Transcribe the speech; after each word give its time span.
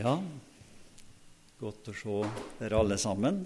Ja, 0.00 0.14
godt 1.60 1.90
å 1.90 1.92
se 1.92 2.12
dere 2.56 2.78
alle 2.80 2.96
sammen. 2.96 3.42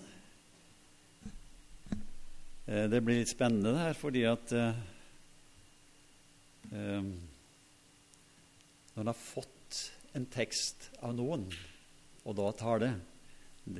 Eh, 2.68 2.84
det 2.86 3.00
blir 3.02 3.16
litt 3.18 3.32
spennende 3.32 3.72
det 3.74 3.80
her, 3.88 3.96
fordi 3.98 4.20
at 4.30 4.52
eh, 4.54 4.76
eh, 6.70 7.08
Når 8.92 9.02
en 9.02 9.10
har 9.10 9.18
fått 9.18 9.80
en 10.14 10.28
tekst 10.30 10.92
av 11.02 11.16
noen, 11.18 11.48
og 12.22 12.36
da 12.38 12.46
tar 12.54 12.84
det, 12.84 12.92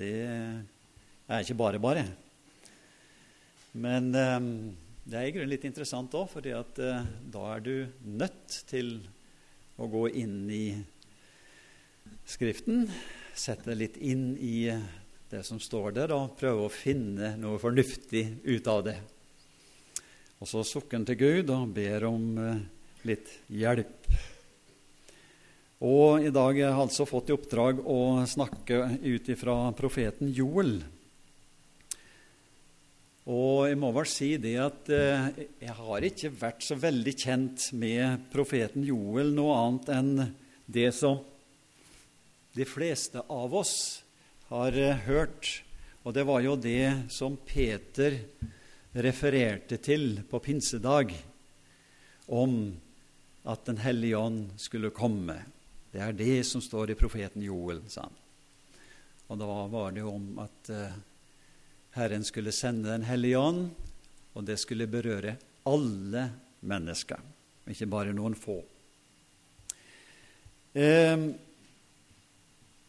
det 0.00 0.10
er 0.26 1.44
ikke 1.44 1.60
bare 1.60 1.82
bare. 1.84 2.02
Men 3.86 4.10
eh, 4.18 4.40
det 5.04 5.20
er 5.20 5.28
i 5.28 5.36
grunnen 5.36 5.54
litt 5.54 5.68
interessant 5.70 6.18
òg, 6.18 6.26
fordi 6.32 6.56
eh, 6.58 7.06
da 7.38 7.46
er 7.52 7.62
du 7.70 7.76
nødt 8.18 8.58
til 8.66 8.96
å 9.78 9.86
gå 9.94 10.08
inn 10.24 10.50
i 10.50 10.64
Skriften, 12.24 12.86
sette 13.36 13.70
det 13.70 13.80
litt 13.80 13.96
inn 14.00 14.32
i 14.40 14.70
det 15.30 15.42
som 15.44 15.58
står 15.60 15.96
der, 15.96 16.12
og 16.14 16.36
prøve 16.38 16.66
å 16.66 16.72
finne 16.72 17.34
noe 17.40 17.60
fornuftig 17.60 18.24
ut 18.46 18.70
av 18.70 18.84
det. 18.86 18.96
Og 20.40 20.48
så 20.48 20.64
sukker 20.66 20.98
han 20.98 21.06
til 21.08 21.18
Gud 21.20 21.52
og 21.54 21.74
ber 21.76 22.06
om 22.08 22.24
eh, 22.40 22.62
litt 23.08 23.30
hjelp. 23.52 24.08
Og 25.84 26.24
i 26.24 26.32
dag 26.32 26.50
har 26.52 26.60
jeg 26.62 26.80
altså 26.86 27.06
fått 27.08 27.30
i 27.32 27.36
oppdrag 27.36 27.80
å 27.80 28.24
snakke 28.28 28.80
ut 29.04 29.30
ifra 29.34 29.56
profeten 29.76 30.32
Joel. 30.32 30.78
Og 33.24 33.66
jeg 33.70 33.78
må 33.80 33.90
vel 33.96 34.08
si 34.08 34.34
det 34.40 34.56
at 34.60 34.90
eh, 34.92 35.28
jeg 35.64 35.76
har 35.80 36.08
ikke 36.08 36.32
vært 36.40 36.64
så 36.64 36.76
veldig 36.80 37.14
kjent 37.16 37.70
med 37.80 38.26
profeten 38.32 38.84
Joel 38.84 39.32
noe 39.36 39.60
annet 39.60 39.94
enn 39.96 40.12
det 40.64 40.90
som 40.96 41.22
de 42.54 42.64
fleste 42.64 43.22
av 43.28 43.54
oss 43.54 44.04
har 44.50 44.76
eh, 44.78 44.96
hørt. 45.06 45.62
Og 46.02 46.14
det 46.14 46.24
var 46.28 46.42
jo 46.44 46.54
det 46.56 47.10
som 47.10 47.36
Peter 47.36 48.20
refererte 48.94 49.80
til 49.82 50.20
på 50.30 50.38
pinsedag, 50.38 51.14
om 52.26 52.74
at 53.44 53.64
Den 53.66 53.76
hellige 53.76 54.16
ånd 54.16 54.54
skulle 54.56 54.94
komme. 54.94 55.36
Det 55.92 56.00
er 56.00 56.14
det 56.16 56.44
som 56.48 56.62
står 56.64 56.90
i 56.90 56.96
profeten 56.96 57.42
Joel, 57.44 57.82
sa 57.92 58.06
han. 58.06 58.14
Og 59.28 59.40
da 59.40 59.48
var 59.68 59.92
det 59.92 60.00
jo 60.00 60.14
om 60.14 60.38
at 60.40 60.70
uh, 60.72 60.94
Herren 61.96 62.24
skulle 62.24 62.52
sende 62.52 62.88
Den 62.88 63.04
hellige 63.04 63.38
ånd, 63.38 63.68
og 64.32 64.46
det 64.48 64.56
skulle 64.62 64.88
berøre 64.88 65.36
alle 65.68 66.24
mennesker, 66.64 67.20
ikke 67.68 67.90
bare 67.92 68.16
noen 68.16 68.36
få. 68.36 68.56
Eh, 70.74 71.28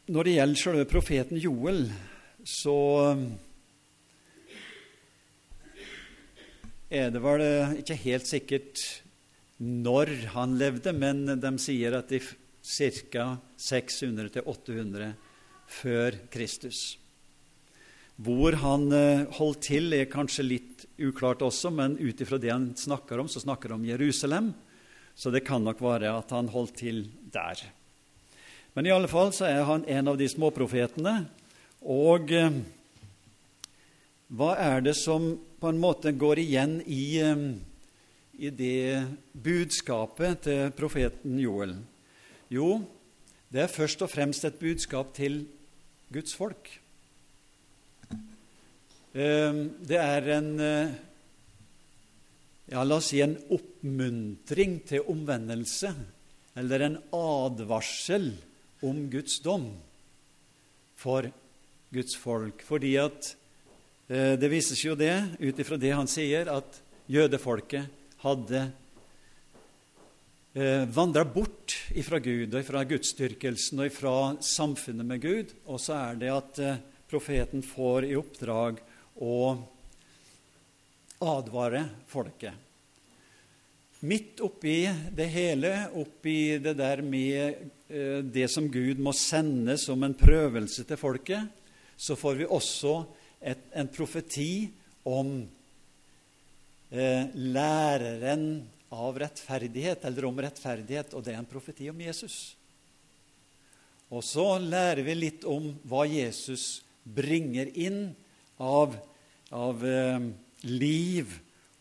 når 0.05 0.27
det 0.27 0.35
gjelder 0.35 0.61
selve 0.61 0.85
profeten 0.89 1.39
Joel, 1.41 1.87
så 2.45 2.77
er 6.93 7.09
det 7.09 7.21
vel 7.23 7.45
ikke 7.81 7.97
helt 8.03 8.29
sikkert 8.29 8.83
når 9.57 10.11
han 10.35 10.57
levde, 10.59 10.93
men 10.93 11.25
de 11.39 11.51
sier 11.61 11.95
at 11.97 12.11
i 12.13 12.21
ca. 12.21 13.25
600-800 13.61 15.13
før 15.71 16.19
Kristus. 16.33 16.97
Hvor 18.15 18.55
han 18.61 18.85
eh, 18.95 19.25
holdt 19.39 19.65
til, 19.67 19.91
er 19.95 20.11
kanskje 20.11 20.45
litt 20.45 20.85
uklart 21.03 21.43
også, 21.43 21.71
men 21.73 21.97
ut 21.99 22.21
ifra 22.23 22.39
det 22.39 22.53
han 22.53 22.69
snakker 22.79 23.19
om, 23.19 23.27
så 23.31 23.41
snakker 23.43 23.73
han 23.73 23.81
om 23.81 23.89
Jerusalem. 23.89 24.53
Så 25.15 25.31
det 25.31 25.43
kan 25.47 25.63
nok 25.63 25.81
være 25.83 26.13
at 26.15 26.31
han 26.35 26.51
holdt 26.51 26.77
til 26.79 27.05
der. 27.31 27.59
Men 28.75 28.85
i 28.85 28.91
alle 28.91 29.07
fall 29.07 29.29
så 29.31 29.45
er 29.47 29.61
han 29.63 29.85
en 29.87 30.09
av 30.11 30.17
de 30.19 30.25
småprofetene. 30.27 31.13
Og 31.87 32.31
eh, 32.35 32.55
hva 34.35 34.49
er 34.59 34.81
det 34.83 34.97
som 34.99 35.29
på 35.61 35.69
en 35.71 35.79
måte 35.79 36.11
går 36.11 36.41
igjen 36.41 36.73
i, 36.83 37.05
eh, 37.23 37.43
i 38.35 38.49
det 38.51 39.05
budskapet 39.31 40.41
til 40.49 40.73
profeten 40.75 41.37
Joel? 41.39 41.71
Jo, 42.51 42.81
det 43.47 43.61
er 43.63 43.71
først 43.71 44.03
og 44.03 44.11
fremst 44.11 44.43
et 44.43 44.57
budskap 44.59 45.13
til 45.15 45.45
Guds 46.11 46.35
folk. 46.35 46.67
Eh, 49.15 49.61
det 49.87 50.01
er 50.01 50.27
en 50.35 50.49
ja, 52.65 52.83
la 52.83 52.97
oss 52.97 53.13
si 53.13 53.23
en 53.23 53.37
oppmuntring 53.55 54.81
til 54.89 55.07
omvendelse, 55.15 55.93
eller 56.59 56.83
en 56.89 56.99
advarsel 57.15 58.33
om 58.83 59.05
Guds 59.09 59.39
dom 59.43 59.69
for 60.95 61.29
Guds 61.89 62.15
folk. 62.19 62.63
Fordi 62.65 62.95
at 62.99 63.35
eh, 64.07 64.33
det 64.39 64.49
vises 64.51 64.81
jo 64.83 64.95
det, 64.99 65.13
ut 65.39 65.59
ifra 65.61 65.77
det 65.79 65.93
han 65.95 66.09
sier, 66.09 66.49
at 66.51 66.81
jødefolket 67.11 67.85
hadde 68.23 68.63
eh, 70.55 70.83
vandra 70.89 71.25
bort 71.27 71.77
ifra 71.95 72.19
Gud 72.19 72.53
og 72.53 72.59
ifra 72.61 72.83
gudsdyrkelsen 72.87 73.83
og 73.83 73.91
ifra 73.91 74.17
samfunnet 74.43 75.07
med 75.07 75.23
Gud. 75.23 75.55
Og 75.69 75.79
så 75.83 75.97
er 75.99 76.19
det 76.19 76.33
at 76.33 76.61
eh, 76.63 76.83
profeten 77.09 77.63
får 77.63 78.09
i 78.09 78.17
oppdrag 78.17 78.81
å 79.21 79.39
advare 81.25 81.85
folket. 82.09 82.63
Midt 84.05 84.41
oppi 84.43 84.83
det 85.15 85.25
hele, 85.33 85.71
oppi 85.97 86.57
det 86.61 86.75
der 86.77 87.01
med 87.01 87.71
det 87.87 88.47
som 88.49 88.65
Gud 88.71 88.97
må 89.03 89.11
sende 89.13 89.75
som 89.77 90.01
en 90.03 90.15
prøvelse 90.17 90.83
til 90.89 90.97
folket, 90.97 91.51
så 91.97 92.15
får 92.17 92.39
vi 92.39 92.47
også 92.49 92.95
et, 93.45 93.61
en 93.77 93.89
profeti 93.93 94.67
om 95.05 95.37
eh, 96.89 97.25
læreren 97.35 98.65
av 98.95 99.17
rettferdighet, 99.19 100.05
eller 100.07 100.27
om 100.27 100.39
rettferdighet, 100.41 101.13
og 101.13 101.25
det 101.25 101.35
er 101.35 101.41
en 101.41 101.49
profeti 101.49 101.89
om 101.91 102.01
Jesus. 102.01 102.55
Og 104.13 104.23
så 104.25 104.55
lærer 104.61 105.03
vi 105.05 105.15
litt 105.17 105.47
om 105.49 105.71
hva 105.89 106.05
Jesus 106.09 106.83
bringer 107.03 107.69
inn 107.77 108.13
av, 108.61 108.95
av 109.53 109.85
eh, 109.85 110.29
liv 110.69 111.33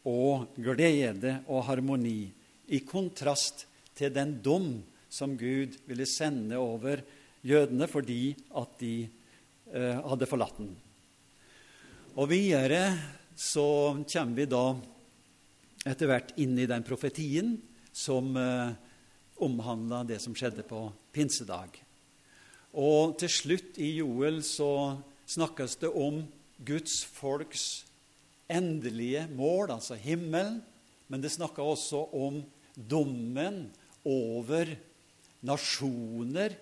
og 0.05 0.57
glede 0.61 1.39
og 1.49 1.65
harmoni, 1.69 2.33
i 2.73 2.81
kontrast 2.81 3.67
til 3.97 4.13
den 4.13 4.39
dom 4.45 4.79
som 5.15 5.37
Gud 5.39 5.79
ville 5.87 6.07
sende 6.11 6.59
over 6.59 7.03
jødene 7.47 7.87
fordi 7.91 8.35
at 8.57 8.81
de 8.81 8.95
eh, 9.05 10.01
hadde 10.03 10.29
forlatt 10.29 10.59
den. 10.59 10.73
Og 12.19 12.31
videre 12.31 12.83
så 13.39 13.67
kommer 14.07 14.39
vi 14.39 14.49
da 14.51 14.65
etter 15.85 16.09
hvert 16.09 16.35
inn 16.41 16.57
i 16.59 16.69
den 16.71 16.85
profetien 16.87 17.57
som 17.95 18.35
eh, 18.39 18.75
omhandla 19.45 20.03
det 20.09 20.21
som 20.23 20.35
skjedde 20.37 20.67
på 20.67 20.87
pinsedag. 21.15 21.77
Og 22.75 23.15
til 23.21 23.31
slutt 23.31 23.79
i 23.83 23.97
Joel 24.01 24.41
så 24.47 24.97
snakkes 25.31 25.79
det 25.83 25.91
om 25.91 26.25
Guds 26.65 27.03
folks 27.07 27.85
endelige 28.51 29.27
mål, 29.35 29.71
altså 29.77 29.99
himmelen, 29.99 30.61
men 31.09 31.23
det 31.23 31.33
snakker 31.35 31.63
også 31.63 32.01
om 32.17 32.41
dommen 32.75 33.67
over 34.05 34.75
nasjoner 35.44 36.56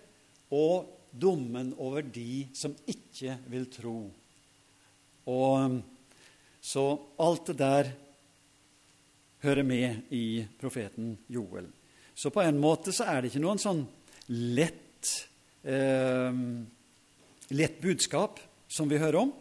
og 0.53 0.91
dommen 1.13 1.73
over 1.81 2.03
de 2.03 2.47
som 2.57 2.75
ikke 2.89 3.39
vil 3.53 3.69
tro. 3.73 3.99
Og 5.31 5.83
Så 6.63 7.01
alt 7.19 7.47
det 7.47 7.59
der 7.59 7.89
hører 9.43 9.65
med 9.67 10.13
i 10.15 10.47
profeten 10.61 11.17
Joel. 11.27 11.67
Så 12.15 12.31
på 12.31 12.41
en 12.41 12.61
måte 12.63 12.93
så 12.95 13.09
er 13.11 13.19
det 13.19 13.33
ikke 13.33 13.43
noen 13.43 13.59
sånn 13.59 13.83
lett, 14.31 15.27
eh, 15.67 16.31
lett 17.51 17.81
budskap 17.83 18.39
som 18.69 18.89
vi 18.89 19.01
hører 19.03 19.25
om. 19.25 19.33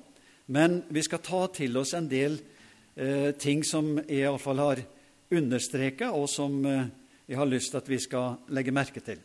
Men 0.48 0.82
vi 0.90 1.04
skal 1.06 1.22
ta 1.22 1.46
til 1.54 1.78
oss 1.78 1.94
en 1.94 2.10
del 2.10 2.40
eh, 2.96 3.32
ting 3.38 3.62
som 3.64 4.00
jeg 4.00 4.26
iallfall 4.26 4.60
har 4.60 4.82
understreka, 5.32 6.10
og 6.12 6.26
som 6.28 6.66
eh, 6.66 6.90
jeg 7.28 7.38
har 7.38 7.46
lyst 7.46 7.72
til 7.72 7.84
at 7.84 7.92
vi 7.92 8.00
skal 8.02 8.40
legge 8.50 8.74
merke 8.74 9.04
til. 9.06 9.22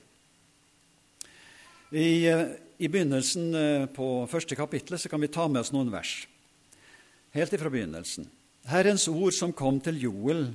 I, 1.90 2.26
eh, 2.26 2.46
i 2.78 2.88
begynnelsen 2.88 3.54
eh, 3.54 3.86
på 3.86 4.26
første 4.30 4.56
kapittel 4.58 4.98
så 4.98 5.10
kan 5.10 5.22
vi 5.22 5.30
ta 5.30 5.46
med 5.46 5.62
oss 5.62 5.72
noen 5.74 5.92
vers. 5.92 6.24
Helt 7.36 7.52
ifra 7.54 7.70
begynnelsen. 7.70 8.26
Herrens 8.66 9.06
ord 9.06 9.34
som 9.36 9.54
kom 9.54 9.78
til 9.80 10.00
Joel, 10.02 10.48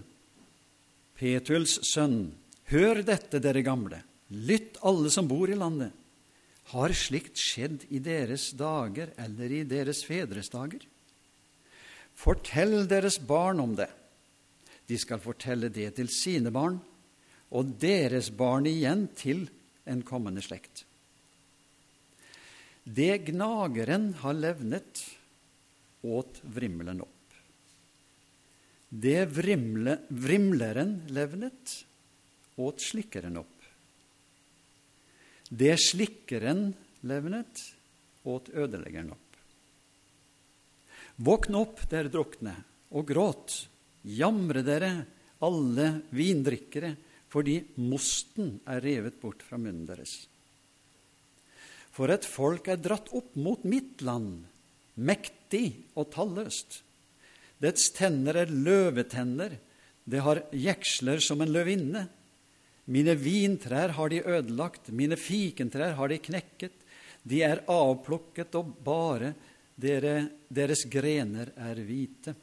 Petuls 1.15 1.77
sønn. 1.87 2.33
Hør 2.71 2.99
dette, 3.05 3.39
dere 3.39 3.63
gamle. 3.63 4.01
Lytt, 4.31 4.79
alle 4.83 5.11
som 5.13 5.29
bor 5.29 5.51
i 5.51 5.55
landet. 5.55 5.95
Har 6.71 6.91
slikt 6.95 7.39
skjedd 7.39 7.85
i 7.91 7.99
deres 8.03 8.49
dager 8.57 9.11
eller 9.19 9.51
i 9.51 9.63
deres 9.67 10.03
fedres 10.07 10.51
dager? 10.51 10.83
Fortell 12.15 12.85
deres 12.91 13.19
barn 13.23 13.59
om 13.63 13.75
det. 13.79 13.89
De 14.87 14.99
skal 14.99 15.23
fortelle 15.23 15.71
det 15.71 15.93
til 15.95 16.11
sine 16.11 16.51
barn, 16.51 16.79
og 17.51 17.75
deres 17.79 18.31
barn 18.35 18.67
igjen 18.67 19.07
til 19.15 19.45
en 19.87 20.03
kommende 20.03 20.43
slekt. 20.43 20.85
Det 22.83 23.17
gnageren 23.29 24.13
har 24.23 24.33
levnet, 24.33 25.01
åt 26.01 26.41
vrimlen 26.43 27.01
opp. 27.01 27.35
Det 28.89 29.25
vrimle, 29.31 29.99
vrimleren 30.09 30.95
levnet, 31.13 31.75
åt 32.57 32.81
slikkeren 32.81 33.37
opp. 33.37 33.67
Det 35.47 35.75
slikkeren 35.79 36.71
levnet, 37.05 37.61
åt 38.23 38.49
ødeleggeren 38.49 39.13
opp. 39.13 39.37
Våkn 41.21 41.55
opp, 41.59 41.85
dere 41.91 42.09
drukne, 42.09 42.55
og 42.97 43.07
gråt. 43.07 43.55
Jamre 44.09 44.65
dere, 44.65 44.91
alle 45.45 45.87
vindrikkere, 46.17 46.95
fordi 47.31 47.59
mosten 47.85 48.57
er 48.67 48.81
revet 48.83 49.21
bort 49.21 49.45
fra 49.45 49.59
munnen 49.61 49.85
deres. 49.87 50.17
For 52.01 52.09
et 52.09 52.23
folk 52.25 52.65
er 52.65 52.79
dratt 52.81 53.11
opp 53.13 53.35
mot 53.37 53.61
mitt 53.61 53.99
land, 54.01 54.39
mektig 55.05 55.67
og 55.93 56.07
talløst. 56.15 56.79
Dets 57.61 57.91
tenner 57.93 58.39
er 58.41 58.49
løvetenner, 58.49 59.51
det 60.09 60.23
har 60.25 60.41
jeksler 60.49 61.21
som 61.21 61.43
en 61.45 61.51
løvinne. 61.53 62.01
Mine 62.89 63.13
vintrær 63.13 63.93
har 63.99 64.09
de 64.09 64.23
ødelagt, 64.23 64.89
mine 64.89 65.13
fikentrær 65.13 65.93
har 65.99 66.09
de 66.09 66.17
knekket. 66.25 66.73
De 67.21 67.43
er 67.45 67.61
avplukket, 67.69 68.57
og 68.57 68.73
bare 68.81 69.35
dere, 69.77 70.15
deres 70.49 70.87
grener 70.89 71.53
er 71.53 71.83
hvite. 71.85 72.33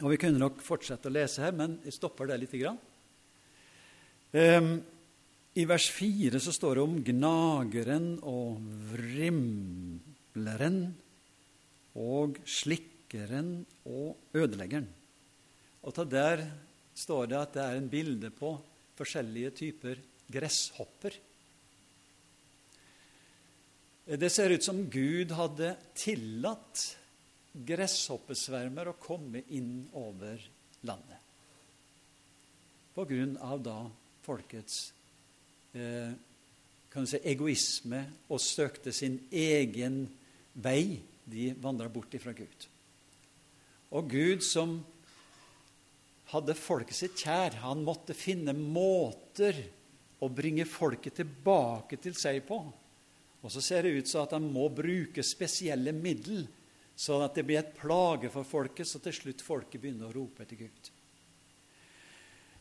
Og 0.00 0.14
Vi 0.14 0.20
kunne 0.24 0.40
nok 0.40 0.64
fortsette 0.64 1.12
å 1.12 1.16
lese 1.20 1.44
her, 1.44 1.52
men 1.52 1.76
jeg 1.84 1.98
stopper 2.00 2.32
der 2.32 2.40
lite 2.40 2.56
grann. 2.56 2.80
Um, 4.32 4.78
I 5.52 5.66
vers 5.68 5.90
4 5.92 6.40
så 6.40 6.52
står 6.54 6.78
det 6.78 6.82
om 6.86 6.94
gnageren 7.04 8.06
og 8.24 8.62
vrimleren 8.88 10.78
og 12.00 12.38
slikkeren 12.48 13.58
og 13.84 14.32
ødeleggeren. 14.32 14.86
Og 15.84 15.92
ta 15.92 16.04
Der 16.08 16.46
står 16.96 17.26
det 17.28 17.36
at 17.36 17.52
det 17.52 17.62
er 17.66 17.76
en 17.76 17.90
bilde 17.92 18.30
på 18.32 18.54
forskjellige 18.96 19.50
typer 19.50 20.00
gresshopper. 20.32 21.12
Det 24.08 24.32
ser 24.32 24.56
ut 24.56 24.64
som 24.64 24.88
Gud 24.88 25.36
hadde 25.36 25.76
tillatt 25.92 26.96
gresshoppesvermer 27.52 28.88
å 28.88 28.96
komme 28.96 29.44
inn 29.52 29.84
over 29.92 30.40
landet. 30.88 31.20
På 32.96 33.04
grunn 33.04 33.36
av 33.36 33.60
da 33.60 33.78
folkets 34.24 34.92
kan 35.72 37.06
du 37.06 37.08
si, 37.08 37.20
egoisme 37.24 38.02
og 38.28 38.40
søkte 38.42 38.92
sin 38.92 39.16
egen 39.30 40.04
vei. 40.52 41.00
De 41.24 41.52
vandra 41.62 41.88
bort 41.88 42.12
ifra 42.18 42.34
Gud. 42.36 42.66
Og 43.92 44.08
Gud 44.10 44.44
som 44.44 44.80
hadde 46.32 46.56
folket 46.56 46.96
sitt 46.96 47.16
kjær, 47.20 47.58
han 47.62 47.84
måtte 47.84 48.16
finne 48.16 48.54
måter 48.56 49.58
å 50.22 50.28
bringe 50.32 50.64
folket 50.68 51.18
tilbake 51.20 51.98
til 52.00 52.16
seg 52.16 52.40
på. 52.48 52.60
Og 53.42 53.50
så 53.50 53.62
ser 53.64 53.84
det 53.84 53.96
ut 53.98 54.08
som 54.08 54.24
at 54.24 54.34
han 54.36 54.46
må 54.54 54.68
bruke 54.72 55.24
spesielle 55.26 55.92
middel, 55.94 56.46
sånn 56.96 57.24
at 57.24 57.36
det 57.36 57.44
blir 57.48 57.60
et 57.60 57.74
plage 57.74 58.30
for 58.32 58.46
folket, 58.46 58.86
så 58.88 59.00
til 59.02 59.16
slutt 59.16 59.44
folket 59.44 59.82
begynner 59.82 60.08
å 60.08 60.14
rope 60.14 60.44
etter 60.44 60.60
Gud. 60.62 60.90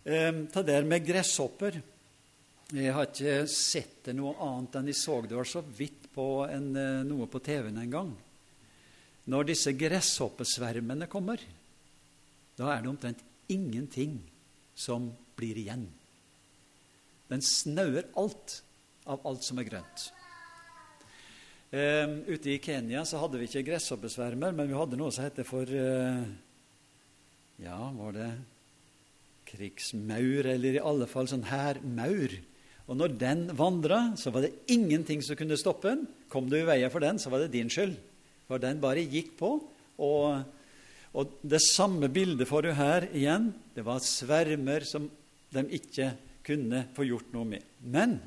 Eh, 0.04 0.32
ta 0.52 0.64
der 0.66 0.88
med 0.88 1.06
gresshopper 1.06 1.78
Jeg 2.72 2.94
har 2.96 3.10
ikke 3.10 3.48
sett 3.52 4.06
det 4.06 4.14
noe 4.16 4.32
annet 4.40 4.78
enn 4.80 4.88
jeg 4.88 5.00
så 5.02 5.18
det 5.26 5.36
var 5.36 5.48
så 5.50 5.60
vidt 5.76 6.06
på 6.16 6.46
en, 6.48 6.70
eh, 6.80 7.02
noe 7.04 7.28
på 7.28 7.42
TV-en 7.44 7.82
en 7.82 7.92
gang. 7.92 8.12
Når 9.28 9.50
disse 9.50 9.74
gresshoppesvermene 9.76 11.08
kommer, 11.12 11.42
da 12.56 12.72
er 12.72 12.82
det 12.82 12.92
omtrent 12.92 13.24
ingenting 13.52 14.22
som 14.76 15.10
blir 15.36 15.60
igjen. 15.60 15.84
Den 17.28 17.44
snauer 17.44 18.08
alt 18.16 18.62
av 19.06 19.20
alt 19.28 19.44
som 19.44 19.60
er 19.60 19.68
grønt. 19.68 20.08
Uh, 21.72 22.20
ute 22.28 22.52
i 22.52 22.60
Kenya 22.60 23.06
så 23.08 23.20
hadde 23.22 23.40
vi 23.40 23.48
ikke 23.48 23.64
gresshoppesvermer, 23.70 24.52
men 24.52 24.68
vi 24.68 24.76
hadde 24.76 24.98
noe 25.00 25.12
som 25.16 25.24
heter 25.24 25.48
for 25.48 25.64
uh, 25.64 26.26
Ja, 27.64 27.78
var 27.96 28.16
det 28.18 28.32
krigsmaur, 29.48 30.50
eller 30.52 30.76
i 30.76 30.84
alle 30.84 31.08
fall 31.08 31.30
sånn 31.32 31.48
hærmaur. 31.48 32.36
Og 32.92 32.98
når 33.00 33.14
den 33.16 33.46
vandra, 33.56 34.02
så 34.20 34.34
var 34.36 34.44
det 34.44 34.68
ingenting 34.72 35.24
som 35.24 35.38
kunne 35.40 35.60
stoppe 35.60 35.94
den. 35.94 36.02
Kom 36.32 36.50
du 36.52 36.58
i 36.60 36.66
veien 36.68 36.92
for 36.92 37.04
den, 37.04 37.20
så 37.22 37.32
var 37.32 37.46
det 37.46 37.54
din 37.54 37.72
skyld. 37.72 37.96
For 38.50 38.60
den 38.60 38.82
bare 38.84 39.06
gikk 39.08 39.38
på. 39.40 39.54
Og, 40.04 40.42
og 41.16 41.38
det 41.40 41.62
samme 41.64 42.12
bildet 42.12 42.50
får 42.50 42.68
du 42.68 42.74
her 42.76 43.08
igjen. 43.16 43.54
Det 43.72 43.86
var 43.88 44.04
svermer 44.04 44.84
som 44.88 45.08
de 45.56 45.64
ikke 45.80 46.12
kunne 46.44 46.84
få 46.98 47.08
gjort 47.08 47.32
noe 47.32 47.48
med. 47.48 47.64
Men 47.80 48.20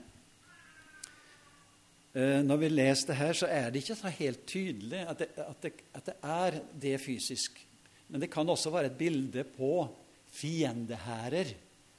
Eh, 2.14 2.40
når 2.46 2.60
vi 2.62 2.68
leser 2.70 3.10
det 3.10 3.18
her, 3.18 3.34
så 3.34 3.46
er 3.50 3.70
det 3.72 3.80
ikke 3.82 3.98
så 3.98 4.10
helt 4.14 4.44
tydelig 4.46 5.00
at 5.02 5.18
det, 5.18 5.26
at, 5.34 5.56
det, 5.64 5.72
at 5.98 6.06
det, 6.06 6.14
er 6.22 6.58
det 6.84 6.94
fysisk. 7.02 7.58
Men 8.06 8.22
det 8.22 8.30
kan 8.30 8.46
også 8.48 8.70
være 8.70 8.92
et 8.92 8.98
bilde 8.98 9.42
på 9.56 9.88
fiendehærer 10.30 11.50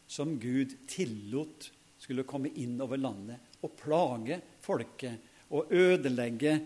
som 0.08 0.38
Gud 0.40 0.72
tillot 0.88 1.68
skulle 2.06 2.28
komme 2.30 2.54
inn 2.62 2.78
over 2.84 3.02
landet 3.02 3.62
og 3.66 3.74
plage 3.80 4.38
folket 4.62 5.50
og 5.56 5.74
ødelegge 5.74 6.60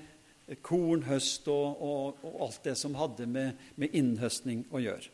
kornhøst 0.65 1.47
og, 1.51 1.81
og, 1.81 2.21
og 2.25 2.45
alt 2.47 2.63
det 2.65 2.75
som 2.79 2.97
hadde 2.99 3.27
med, 3.29 3.57
med 3.79 3.95
innhøstning 3.95 4.65
å 4.73 4.81
gjøre. 4.81 5.11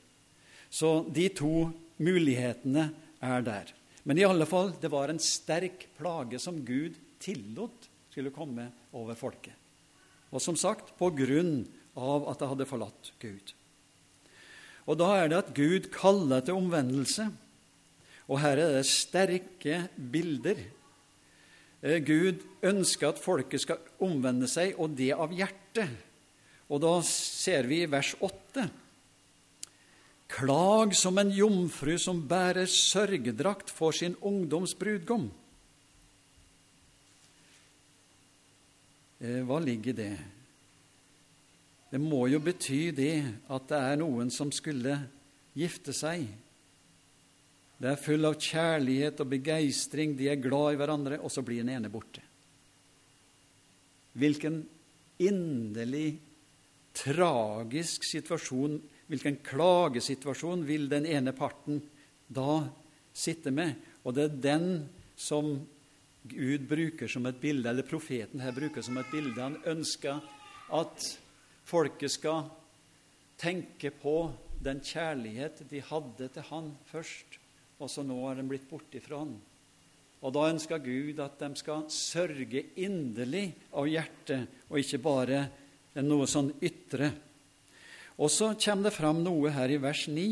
Så 0.72 0.92
de 1.14 1.28
to 1.36 1.70
mulighetene 2.02 2.88
er 3.24 3.44
der. 3.46 3.74
Men 4.06 4.20
i 4.20 4.26
alle 4.28 4.48
fall, 4.50 4.74
det 4.82 4.92
var 4.94 5.12
en 5.12 5.22
sterk 5.22 5.88
plage 5.98 6.40
som 6.42 6.62
Gud 6.66 6.98
tillot 7.22 7.90
skulle 8.12 8.34
komme 8.34 8.70
over 8.96 9.18
folket. 9.18 9.54
Og 10.32 10.42
som 10.44 10.58
sagt 10.60 10.94
på 11.00 11.12
grunn 11.16 11.64
av 11.96 12.28
at 12.32 12.42
de 12.42 12.50
hadde 12.52 12.68
forlatt 12.70 13.12
Gud. 13.22 13.54
Og 14.86 15.00
da 15.00 15.10
er 15.18 15.32
det 15.32 15.40
at 15.40 15.54
Gud 15.58 15.90
kaller 15.94 16.44
til 16.46 16.60
omvendelse. 16.60 17.30
Og 18.26 18.40
her 18.42 18.58
er 18.58 18.74
det 18.78 18.88
sterke 18.90 19.84
bilder. 19.96 20.62
Eh, 21.86 22.00
Gud 22.02 22.42
ønsker 22.66 23.12
at 23.12 23.22
folket 23.22 23.62
skal 23.62 23.84
omvende 24.02 24.50
seg, 24.50 24.74
og 24.82 24.98
det 24.98 25.12
av 25.14 25.34
hjertet. 25.36 25.94
Og 26.74 26.82
da 26.82 26.96
ser 27.06 27.70
vi 27.70 27.84
i 27.84 27.90
vers 27.92 28.16
8 28.26 28.66
Klag 30.36 30.96
som 30.98 31.20
en 31.22 31.30
jomfru 31.30 31.94
som 32.02 32.24
bærer 32.26 32.66
sørgedrakt 32.66 33.70
for 33.70 33.94
sin 33.94 34.16
ungdoms 34.26 34.74
brudgom. 34.74 35.28
Eh, 39.22 39.44
hva 39.46 39.60
ligger 39.62 39.94
i 39.94 40.00
det? 40.00 40.16
Det 41.94 42.02
må 42.02 42.26
jo 42.28 42.42
bety 42.44 42.90
det 42.98 43.14
at 43.54 43.70
det 43.70 43.78
er 43.80 44.02
noen 44.02 44.34
som 44.34 44.50
skulle 44.52 44.98
gifte 45.56 45.94
seg. 45.96 46.26
Det 47.76 47.92
er 47.92 48.00
full 48.00 48.24
av 48.28 48.38
kjærlighet 48.40 49.20
og 49.20 49.32
begeistring, 49.34 50.16
de 50.16 50.30
er 50.32 50.40
glad 50.40 50.76
i 50.76 50.80
hverandre, 50.80 51.20
og 51.20 51.32
så 51.32 51.44
blir 51.44 51.64
den 51.64 51.74
ene 51.76 51.92
borte. 51.92 52.24
Hvilken 54.16 54.62
inderlig 55.20 56.16
tragisk 56.96 58.06
situasjon, 58.08 58.80
hvilken 59.12 59.42
klagesituasjon 59.44 60.64
vil 60.68 60.88
den 60.92 61.08
ene 61.10 61.36
parten 61.36 61.82
da 62.32 62.64
sitte 63.16 63.52
med? 63.52 63.76
Og 64.08 64.16
det 64.16 64.30
er 64.30 64.42
den 64.48 64.70
som 65.20 65.58
Gud 66.26 66.66
bruker 66.70 67.12
som 67.12 67.28
et 67.30 67.42
bilde, 67.42 67.70
eller 67.70 67.86
profeten 67.86 68.42
her 68.42 68.56
bruker 68.56 68.82
som 68.86 68.98
et 68.98 69.12
bilde. 69.12 69.36
Han 69.38 69.60
ønsker 69.68 70.24
at 70.74 71.10
folket 71.68 72.16
skal 72.16 72.48
tenke 73.38 73.92
på 73.92 74.32
den 74.64 74.80
kjærlighet 74.82 75.66
de 75.70 75.84
hadde 75.86 76.30
til 76.34 76.48
han 76.50 76.72
først, 76.90 77.38
og 77.80 77.92
så 77.92 78.04
nå 78.06 78.18
har 78.24 78.40
de 78.40 78.48
blitt 78.48 78.68
borte 78.70 79.02
fra 79.04 79.22
han. 79.24 79.36
Og 80.26 80.34
da 80.34 80.48
ønsker 80.50 80.82
Gud 80.82 81.20
at 81.22 81.38
de 81.42 81.52
skal 81.60 81.86
sørge 81.94 82.64
inderlig 82.82 83.50
av 83.76 83.90
hjertet, 83.90 84.48
og 84.72 84.82
ikke 84.82 85.02
bare 85.04 85.42
noe 86.02 86.28
sånn 86.30 86.54
ytre. 86.66 87.12
Og 88.16 88.32
så 88.32 88.54
kommer 88.56 88.90
det 88.90 88.96
fram 88.96 89.20
noe 89.24 89.52
her 89.54 89.76
i 89.76 89.82
vers 89.82 90.06
9. 90.08 90.28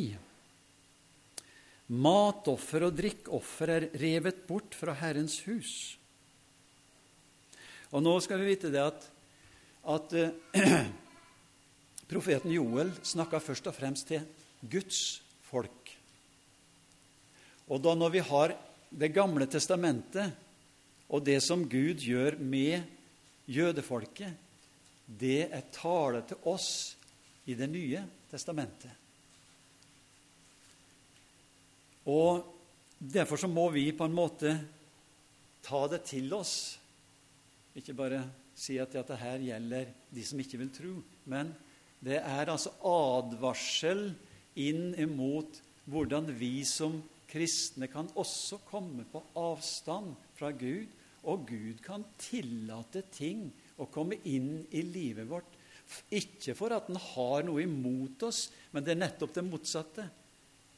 Matoffer 1.93 2.88
og 2.88 2.95
drikkoffer 2.95 3.73
er 3.75 3.89
revet 4.00 4.45
bort 4.47 4.75
fra 4.77 4.95
Herrens 4.97 5.41
hus. 5.45 5.73
Og 7.93 8.01
nå 8.01 8.15
skal 8.23 8.39
vi 8.41 8.53
vite 8.53 8.71
det 8.73 8.81
at, 8.81 9.03
at 9.93 10.15
uh, 10.17 10.88
profeten 12.12 12.55
Joel 12.55 12.95
snakka 13.05 13.43
først 13.43 13.67
og 13.69 13.75
fremst 13.77 14.09
til 14.09 14.23
Guds 14.63 15.21
folk. 15.51 15.83
Og 17.70 17.82
da 17.82 17.96
når 17.96 18.13
vi 18.17 18.24
har 18.32 18.58
Det 18.93 19.10
gamle 19.10 19.48
testamentet 19.50 20.36
og 21.10 21.24
det 21.25 21.39
som 21.41 21.63
Gud 21.65 21.98
gjør 21.98 22.36
med 22.38 22.84
jødefolket, 23.50 24.29
det 25.08 25.50
er 25.50 25.63
tale 25.74 26.22
til 26.29 26.38
oss 26.46 26.67
i 27.50 27.55
Det 27.58 27.65
nye 27.72 28.03
testamentet. 28.29 28.91
Og 32.05 32.53
Derfor 33.03 33.36
så 33.36 33.50
må 33.51 33.65
vi 33.74 33.89
på 33.91 34.05
en 34.08 34.15
måte 34.15 34.53
ta 35.65 35.82
det 35.91 36.05
til 36.08 36.32
oss. 36.32 36.77
Ikke 37.75 37.96
bare 37.98 38.22
si 38.55 38.77
at 38.79 38.93
dette 38.96 39.17
her 39.20 39.41
gjelder 39.43 39.89
de 40.13 40.24
som 40.24 40.39
ikke 40.39 40.60
vil 40.62 40.70
tro, 40.72 40.93
men 41.27 41.51
det 42.03 42.22
er 42.22 42.51
altså 42.51 42.72
advarsel 42.88 44.05
inn 44.55 44.93
imot 45.00 45.60
hvordan 45.89 46.29
vi 46.38 46.62
som 46.67 46.96
kristne 47.34 47.90
kan 47.90 48.12
også 48.20 48.62
komme 48.68 49.08
på 49.10 49.24
avstand 49.40 50.13
fra 50.38 50.52
Gud, 50.54 50.92
og 51.24 51.48
Gud 51.50 51.80
kan 51.84 52.04
tillate 52.20 53.06
ting 53.13 53.48
å 53.82 53.88
komme 53.92 54.20
inn 54.30 54.66
i 54.75 54.84
livet 54.86 55.30
vårt. 55.30 55.60
Ikke 56.13 56.56
for 56.58 56.75
at 56.75 56.90
han 56.90 57.00
har 57.00 57.46
noe 57.48 57.63
imot 57.63 58.25
oss, 58.28 58.48
men 58.72 58.86
det 58.86 58.94
er 58.94 59.02
nettopp 59.06 59.34
det 59.36 59.46
motsatte. 59.48 60.06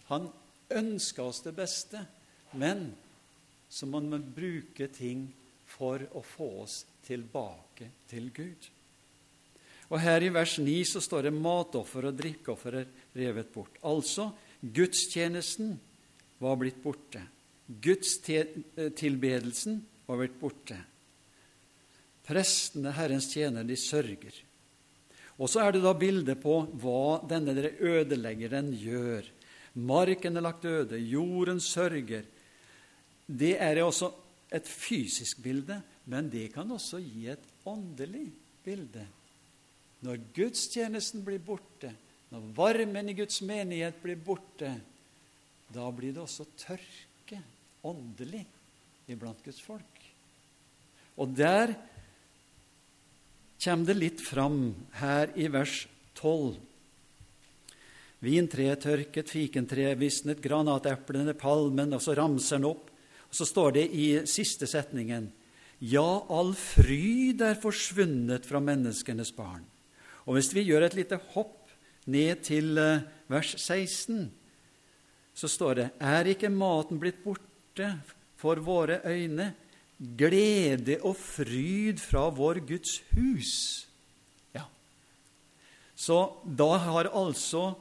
Han 0.10 0.30
ønsker 0.74 1.26
oss 1.26 1.42
det 1.46 1.56
beste, 1.58 2.04
men 2.58 2.88
så 3.70 3.90
må 3.90 4.00
man 4.06 4.24
bruke 4.36 4.88
ting 4.94 5.28
for 5.66 6.04
å 6.16 6.22
få 6.24 6.50
oss 6.64 6.84
tilbake 7.06 7.90
til 8.10 8.30
Gud. 8.34 8.70
Og 9.92 10.00
Her 10.02 10.24
i 10.26 10.32
vers 10.34 10.56
9 10.62 10.78
så 10.90 11.02
står 11.04 11.28
det 11.28 11.36
matoffer 11.36 12.08
og 12.10 12.18
drikkeoffer 12.18 12.80
er 12.80 12.88
revet 13.18 13.52
bort. 13.54 13.76
Altså 13.86 14.32
gudstjenesten 14.62 15.76
var 16.42 16.56
blitt 16.60 16.84
borte. 16.84 17.22
Gudstilbedelsen 17.68 19.86
var 20.06 20.18
blitt 20.22 20.40
borte. 20.40 20.78
Prestene, 22.26 22.92
Herrens 22.98 23.34
tjener, 23.34 23.64
de 23.66 23.78
sørger. 23.78 24.34
Og 25.36 25.50
så 25.52 25.60
er 25.66 25.76
det 25.76 25.84
da 25.84 25.94
bildet 25.98 26.40
på 26.42 26.62
hva 26.82 27.20
denne 27.28 27.54
ødeleggeren 27.68 28.72
gjør. 28.80 29.24
Marken 29.76 30.38
er 30.38 30.46
lagt 30.46 30.66
øde, 30.66 30.98
jorden 30.98 31.60
sørger. 31.60 32.24
Det 33.28 33.58
er 33.60 33.84
også 33.84 34.14
et 34.56 34.68
fysisk 34.70 35.42
bilde, 35.44 35.82
men 36.06 36.30
det 36.32 36.54
kan 36.54 36.72
også 36.72 37.00
gi 37.04 37.28
et 37.34 37.44
åndelig 37.68 38.30
bilde. 38.64 39.04
Når 40.06 40.22
gudstjenesten 40.36 41.26
blir 41.26 41.42
borte, 41.44 41.92
når 42.32 42.52
varmen 42.56 43.10
i 43.10 43.18
Guds 43.18 43.42
menighet 43.46 43.98
blir 44.04 44.20
borte, 44.22 44.72
da 45.76 45.90
blir 45.92 46.14
det 46.16 46.24
også 46.24 46.48
tørke 46.60 47.42
åndelig 47.86 48.46
iblant 49.12 49.42
Guds 49.44 49.60
folk. 49.62 50.06
Og 51.20 51.32
der 51.36 51.76
kommer 53.62 53.90
det 53.90 53.98
litt 53.98 54.24
fram 54.24 54.60
her 55.00 55.32
i 55.36 55.48
vers 55.52 55.86
12. 56.20 56.56
Vintreet 58.26 58.82
tørket, 58.82 59.30
fikentreet 59.30 60.00
visnet, 60.00 60.42
granateplene, 60.44 61.36
palmen, 61.38 61.94
og 61.94 62.02
så 62.04 62.16
ramser 62.18 62.60
han 62.60 62.70
opp. 62.72 62.90
Og 63.30 63.36
Så 63.36 63.46
står 63.46 63.76
det 63.76 63.90
i 63.92 64.08
siste 64.30 64.68
setningen 64.70 65.32
Ja, 65.80 66.24
all 66.32 66.54
fryd 66.56 67.42
er 67.44 67.60
forsvunnet 67.60 68.48
fra 68.48 68.62
menneskenes 68.64 69.34
barn. 69.36 69.66
Og 70.26 70.38
hvis 70.38 70.54
vi 70.56 70.64
gjør 70.64 70.88
et 70.88 70.96
lite 70.96 71.20
hopp 71.34 71.68
ned 72.08 72.42
til 72.48 72.78
eh, 72.80 73.04
vers 73.28 73.52
16, 73.60 74.32
så 75.36 75.50
står 75.52 75.76
det 75.76 75.88
Er 76.00 76.32
ikke 76.32 76.50
maten 76.50 77.00
blitt 77.02 77.22
borte 77.24 77.92
for 78.40 78.60
våre 78.64 79.02
øyne? 79.06 79.52
glede 80.00 81.00
og 81.08 81.16
fryd 81.16 82.02
fra 82.04 82.28
vår 82.34 82.60
Guds 82.68 83.00
hus. 83.16 83.54
Ja. 84.56 84.66
Så 85.96 86.20
da 86.44 86.76
har 86.84 87.12
altså 87.14 87.74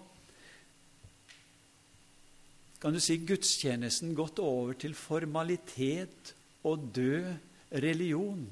kan 2.84 2.92
du 2.92 3.00
si, 3.00 3.16
gudstjenesten 3.16 4.10
gått 4.12 4.36
over 4.44 4.74
til 4.76 4.92
formalitet 4.92 6.34
og 6.68 6.90
død 6.92 7.30
religion. 7.80 8.42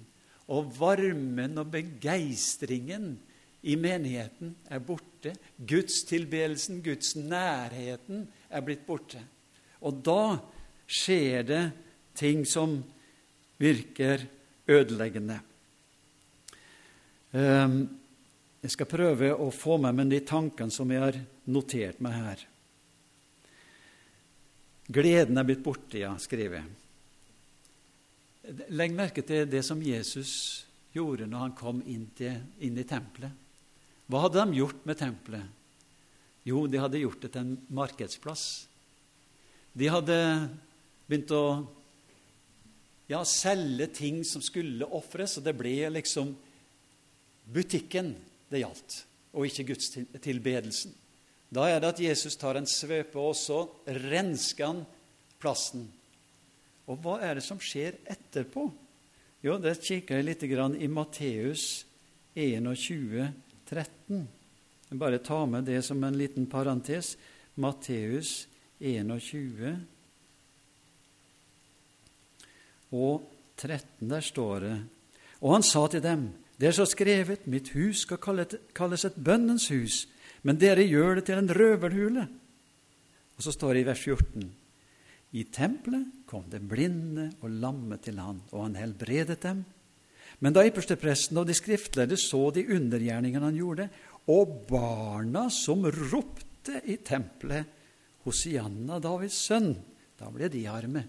Og 0.49 0.71
varmen 0.78 1.61
og 1.61 1.68
begeistringen 1.75 3.18
i 3.61 3.76
menigheten 3.76 4.54
er 4.73 4.80
borte. 4.80 5.35
Gudstilbedelsen, 5.61 6.80
Guds 6.80 7.12
nærheten, 7.12 8.25
er 8.52 8.64
blitt 8.64 8.85
borte. 8.87 9.23
Og 9.82 10.02
da 10.04 10.37
skjer 10.87 11.47
det 11.49 11.62
ting 12.18 12.44
som 12.47 12.76
virker 13.62 14.26
ødeleggende. 14.68 15.38
Ehm, 17.32 17.78
jeg 18.62 18.75
skal 18.75 18.90
prøve 18.90 19.32
å 19.35 19.50
få 19.54 19.78
med 19.82 19.97
meg 19.97 20.11
de 20.12 20.21
tankene 20.26 20.75
som 20.75 20.90
jeg 20.92 21.02
har 21.02 21.18
notert 21.50 22.02
meg 22.04 22.18
her. 22.18 22.44
Gleden 24.92 25.38
er 25.38 25.47
blitt 25.49 25.64
borte, 25.64 25.99
ja, 26.02 26.12
skriver 26.21 26.61
jeg. 26.61 26.68
Legg 28.75 28.94
merke 28.94 29.23
til 29.25 29.47
det 29.49 29.62
som 29.64 29.82
Jesus 29.82 30.32
gjorde 30.92 31.28
når 31.30 31.47
han 31.47 31.56
kom 31.56 31.82
inn, 31.87 32.09
til, 32.18 32.40
inn 32.61 32.78
i 32.78 32.87
tempelet. 32.87 33.30
Hva 34.11 34.26
hadde 34.26 34.42
de 34.42 34.59
gjort 34.59 34.82
med 34.88 34.99
tempelet? 34.99 35.62
Jo, 36.46 36.64
de 36.66 36.80
hadde 36.82 37.02
gjort 37.02 37.22
det 37.22 37.32
til 37.34 37.44
en 37.44 37.54
markedsplass. 37.70 38.46
De 39.72 39.88
hadde 39.88 40.16
begynt 41.06 41.30
å 41.37 41.44
ja, 43.11 43.22
selge 43.28 43.88
ting 43.94 44.22
som 44.26 44.42
skulle 44.44 44.88
ofres, 44.96 45.37
og 45.38 45.46
det 45.46 45.54
ble 45.58 45.76
liksom 45.92 46.32
butikken 47.52 48.12
det 48.50 48.62
gjaldt, 48.62 48.99
og 49.32 49.49
ikke 49.49 49.68
gudstilbedelsen. 49.72 50.94
Da 51.52 51.66
er 51.68 51.82
det 51.82 51.90
at 51.92 52.00
Jesus 52.00 52.38
tar 52.40 52.56
en 52.56 52.68
svøpe, 52.68 53.20
og 53.20 53.37
så 53.37 53.64
rensker 53.87 54.70
han 54.70 54.84
plassen. 55.42 55.84
Og 56.88 56.99
hva 57.04 57.18
er 57.22 57.38
det 57.38 57.44
som 57.44 57.61
skjer 57.62 57.99
etterpå? 58.11 58.66
Jo, 59.44 59.58
det 59.61 59.76
kikker 59.82 60.20
jeg 60.20 60.28
litt 60.28 60.44
i 60.46 60.88
Matteus 60.88 61.84
21, 62.38 63.28
13. 63.68 64.22
Jeg 64.92 64.99
bare 65.00 65.22
ta 65.25 65.38
med 65.49 65.64
det 65.64 65.78
som 65.87 66.02
en 66.04 66.16
liten 66.20 66.44
parentes. 66.52 67.14
Matteus 67.56 68.42
21, 68.76 69.70
og 72.92 73.25
13. 73.56 74.11
Der 74.11 74.20
står 74.20 74.61
det 74.61 74.76
Og 75.40 75.54
han 75.54 75.64
sa 75.64 75.87
til 75.88 76.04
dem, 76.04 76.28
det 76.61 76.68
er 76.68 76.76
så 76.76 76.84
skrevet, 76.84 77.49
mitt 77.49 77.72
hus 77.72 78.04
skal 78.04 78.20
kalles 78.20 79.04
et 79.08 79.16
bønnens 79.16 79.70
hus, 79.72 80.06
men 80.44 80.61
dere 80.61 80.84
gjør 80.84 81.14
det 81.14 81.25
til 81.30 81.40
en 81.40 81.54
røverhule. 81.56 82.28
Og 83.37 83.42
så 83.42 83.52
står 83.52 83.72
det 83.72 83.80
i 83.80 83.88
vers 83.88 84.04
14.: 84.04 84.52
I 85.32 85.44
tempelet 85.44 86.26
kom 86.26 86.44
det 86.52 86.68
blinde 86.68 87.32
og 87.40 87.50
lamme 87.50 87.96
til 87.96 88.20
han, 88.20 88.42
og 88.52 88.68
han 88.68 88.76
helbredet 88.76 89.42
dem. 89.42 89.64
Men 90.42 90.52
da 90.52 90.64
ypperstepresten 90.66 91.38
og 91.38 91.46
de 91.46 91.54
skriftlærde 91.54 92.16
så 92.18 92.50
de 92.50 92.64
undergjerningene 92.66 93.44
han 93.44 93.56
gjorde, 93.56 93.88
og 94.31 94.67
barna 94.69 95.49
som 95.50 95.87
ropte 95.87 96.79
i 96.87 96.99
tempelet, 97.02 97.67
Hosianna, 98.23 99.00
Davids 99.02 99.41
sønn, 99.49 99.73
da 100.19 100.29
ble 100.31 100.47
de 100.52 100.62
arme. 100.71 101.02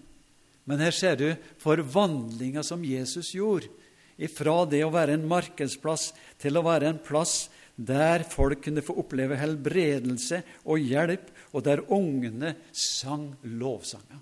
Men 0.66 0.80
her 0.82 0.94
ser 0.96 1.18
du 1.20 1.28
forvandlinga 1.62 2.64
som 2.66 2.82
Jesus 2.82 3.34
gjorde. 3.36 3.70
Ifra 4.18 4.62
det 4.70 4.80
å 4.86 4.92
være 4.94 5.14
en 5.14 5.26
markedsplass 5.30 6.12
til 6.42 6.58
å 6.58 6.64
være 6.66 6.90
en 6.90 7.02
plass 7.02 7.48
der 7.74 8.22
folk 8.30 8.62
kunne 8.64 8.82
få 8.86 8.96
oppleve 9.02 9.38
helbredelse 9.38 10.40
og 10.70 10.82
hjelp, 10.82 11.30
og 11.54 11.62
der 11.66 11.84
ungene 11.92 12.54
sang 12.74 13.28
lovsanger. 13.46 14.18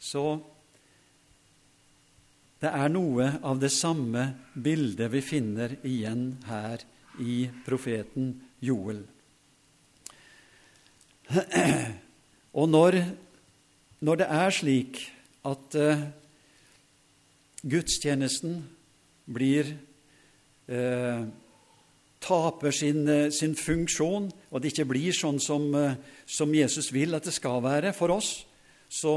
Så 0.00 0.24
det 2.60 2.72
er 2.72 2.92
noe 2.92 3.30
av 3.44 3.60
det 3.60 3.72
samme 3.72 4.26
bildet 4.52 5.12
vi 5.12 5.22
finner 5.24 5.76
igjen 5.84 6.28
her 6.48 6.84
i 7.22 7.46
profeten 7.66 8.34
Joel. 8.60 9.02
Og 12.56 12.68
når 12.70 13.00
når 14.04 14.20
det 14.20 14.26
er 14.28 14.52
slik 14.52 15.00
at 15.46 15.76
uh, 15.80 16.04
gudstjenesten 17.64 18.58
blir 19.24 19.70
uh, 20.68 21.24
taper 22.20 22.76
sin, 22.76 23.08
uh, 23.08 23.30
sin, 23.32 23.56
funksjon, 23.56 24.28
og 24.50 24.62
det 24.62 24.74
ikke 24.74 24.88
blir 24.92 25.16
sånn 25.16 25.40
som, 25.40 25.70
som, 26.26 26.54
Jesus 26.54 26.92
vil 26.92 27.16
at 27.16 27.24
det 27.24 27.34
skal 27.34 27.62
være 27.64 27.94
for 27.96 28.12
oss, 28.18 28.44
så 28.88 29.16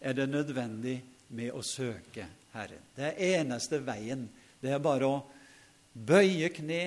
er 0.00 0.18
det 0.18 0.28
nødvendig 0.30 0.98
med 1.34 1.54
å 1.56 1.64
søke 1.64 2.26
Herren. 2.52 2.84
Det 2.96 3.08
er 3.08 3.40
eneste 3.40 3.80
veien. 3.86 4.26
Det 4.60 4.74
er 4.74 4.82
bare 4.82 5.08
å 5.08 5.22
bøye 5.94 6.50
kne, 6.52 6.84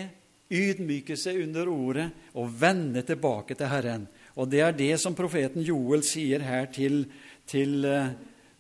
ydmyke 0.54 1.18
seg 1.20 1.42
under 1.44 1.70
ordet 1.72 2.10
og 2.38 2.52
vende 2.62 3.04
tilbake 3.06 3.58
til 3.58 3.72
Herren. 3.72 4.06
Og 4.38 4.50
det 4.50 4.62
er 4.66 4.78
det 4.78 4.94
som 5.02 5.16
profeten 5.18 5.66
Joel 5.66 6.06
sier 6.06 6.46
her 6.46 6.70
til, 6.74 7.04
til 7.50 7.84
eh, 7.86 8.14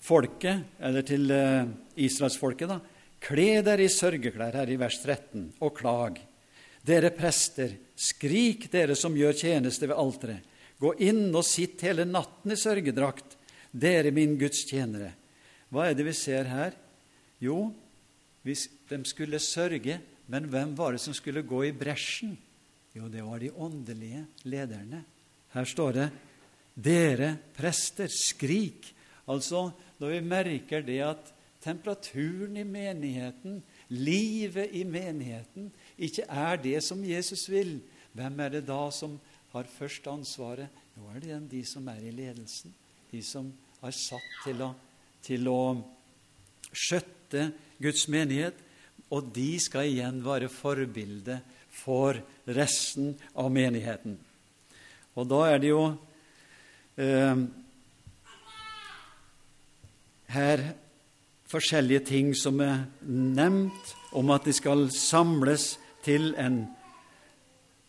folket, 0.03 0.75
eller 0.81 1.05
til 1.07 1.31
eh, 1.33 1.69
israelsfolket. 2.05 2.69
da. 2.69 2.79
Kle 3.23 3.62
dere 3.63 3.85
i 3.85 3.91
sørgeklær, 3.91 4.57
her 4.59 4.69
i 4.69 4.79
vers 4.79 5.00
13, 5.01 5.47
og 5.63 5.75
klag. 5.77 6.19
Dere 6.83 7.13
prester, 7.15 7.77
skrik, 7.95 8.67
dere 8.71 8.97
som 9.00 9.15
gjør 9.15 9.38
tjeneste 9.45 9.88
ved 9.88 10.00
alteret. 10.00 10.50
Gå 10.83 10.91
inn 11.05 11.29
og 11.31 11.45
sitt 11.47 11.81
hele 11.85 12.03
natten 12.03 12.51
i 12.51 12.59
sørgedrakt, 12.59 13.38
dere 13.71 14.12
min 14.12 14.35
Guds 14.38 14.65
tjenere. 14.67 15.13
Hva 15.71 15.88
er 15.88 15.95
det 15.95 16.05
vi 16.09 16.15
ser 16.17 16.50
her? 16.51 16.75
Jo, 17.41 17.69
hvis 18.43 18.67
de 18.89 19.00
skulle 19.07 19.39
sørge, 19.39 20.01
men 20.27 20.48
hvem 20.50 20.75
var 20.75 20.96
det 20.96 21.01
som 21.03 21.15
skulle 21.15 21.44
gå 21.46 21.65
i 21.68 21.75
bresjen? 21.75 22.38
Jo, 22.94 23.10
det 23.10 23.24
var 23.25 23.42
de 23.42 23.51
åndelige 23.51 24.25
lederne. 24.46 25.03
Her 25.53 25.65
står 25.65 25.92
det 25.94 26.10
'Dere 26.75 27.38
prester, 27.53 28.08
skrik'. 28.08 28.94
Altså, 29.27 29.72
når 30.00 30.10
vi 30.10 30.20
merker 30.20 30.82
det 30.82 31.00
at 31.00 31.34
temperaturen 31.62 32.58
i 32.58 32.63
menigheten, 32.63 33.63
livet 33.89 34.70
i 34.72 34.84
menigheten, 34.84 35.72
ikke 35.98 36.25
er 36.27 36.56
det 36.56 36.84
som 36.84 37.03
Jesus 37.03 37.50
vil, 37.50 37.80
hvem 38.13 38.39
er 38.39 38.50
det 38.50 38.68
da 38.68 38.89
som 38.92 39.20
har 39.53 39.63
først 39.63 40.08
ansvaret? 40.08 40.68
Jo, 40.98 41.08
er 41.15 41.20
det 41.20 41.51
de 41.51 41.65
som 41.65 41.88
er 41.88 42.01
i 42.03 42.12
ledelsen, 42.12 42.74
de 43.12 43.22
som 43.24 43.53
er 43.84 43.92
satt 43.92 44.30
til 44.46 44.62
å, 44.62 44.74
til 45.24 45.48
å 45.48 45.62
skjøtte 46.74 47.51
Guds 47.82 48.08
menighet. 48.08 48.58
Og 49.13 49.29
de 49.36 49.55
skal 49.62 49.91
igjen 49.91 50.22
være 50.25 50.50
forbilde 50.51 51.39
for 51.74 52.17
resten 52.50 53.13
av 53.38 53.51
menigheten. 53.53 54.17
Og 55.13 55.27
da 55.29 55.43
er 55.51 55.60
det 55.62 55.70
jo 55.70 55.84
eh, 56.98 57.43
her 60.34 60.63
forskjellige 61.53 62.05
ting 62.10 62.32
som 62.38 62.62
er 62.65 62.88
nevnt 63.05 63.93
om 64.17 64.32
at 64.34 64.48
de 64.48 64.53
skal 64.55 64.88
samles 64.93 65.75
til 66.05 66.34
en 66.41 66.63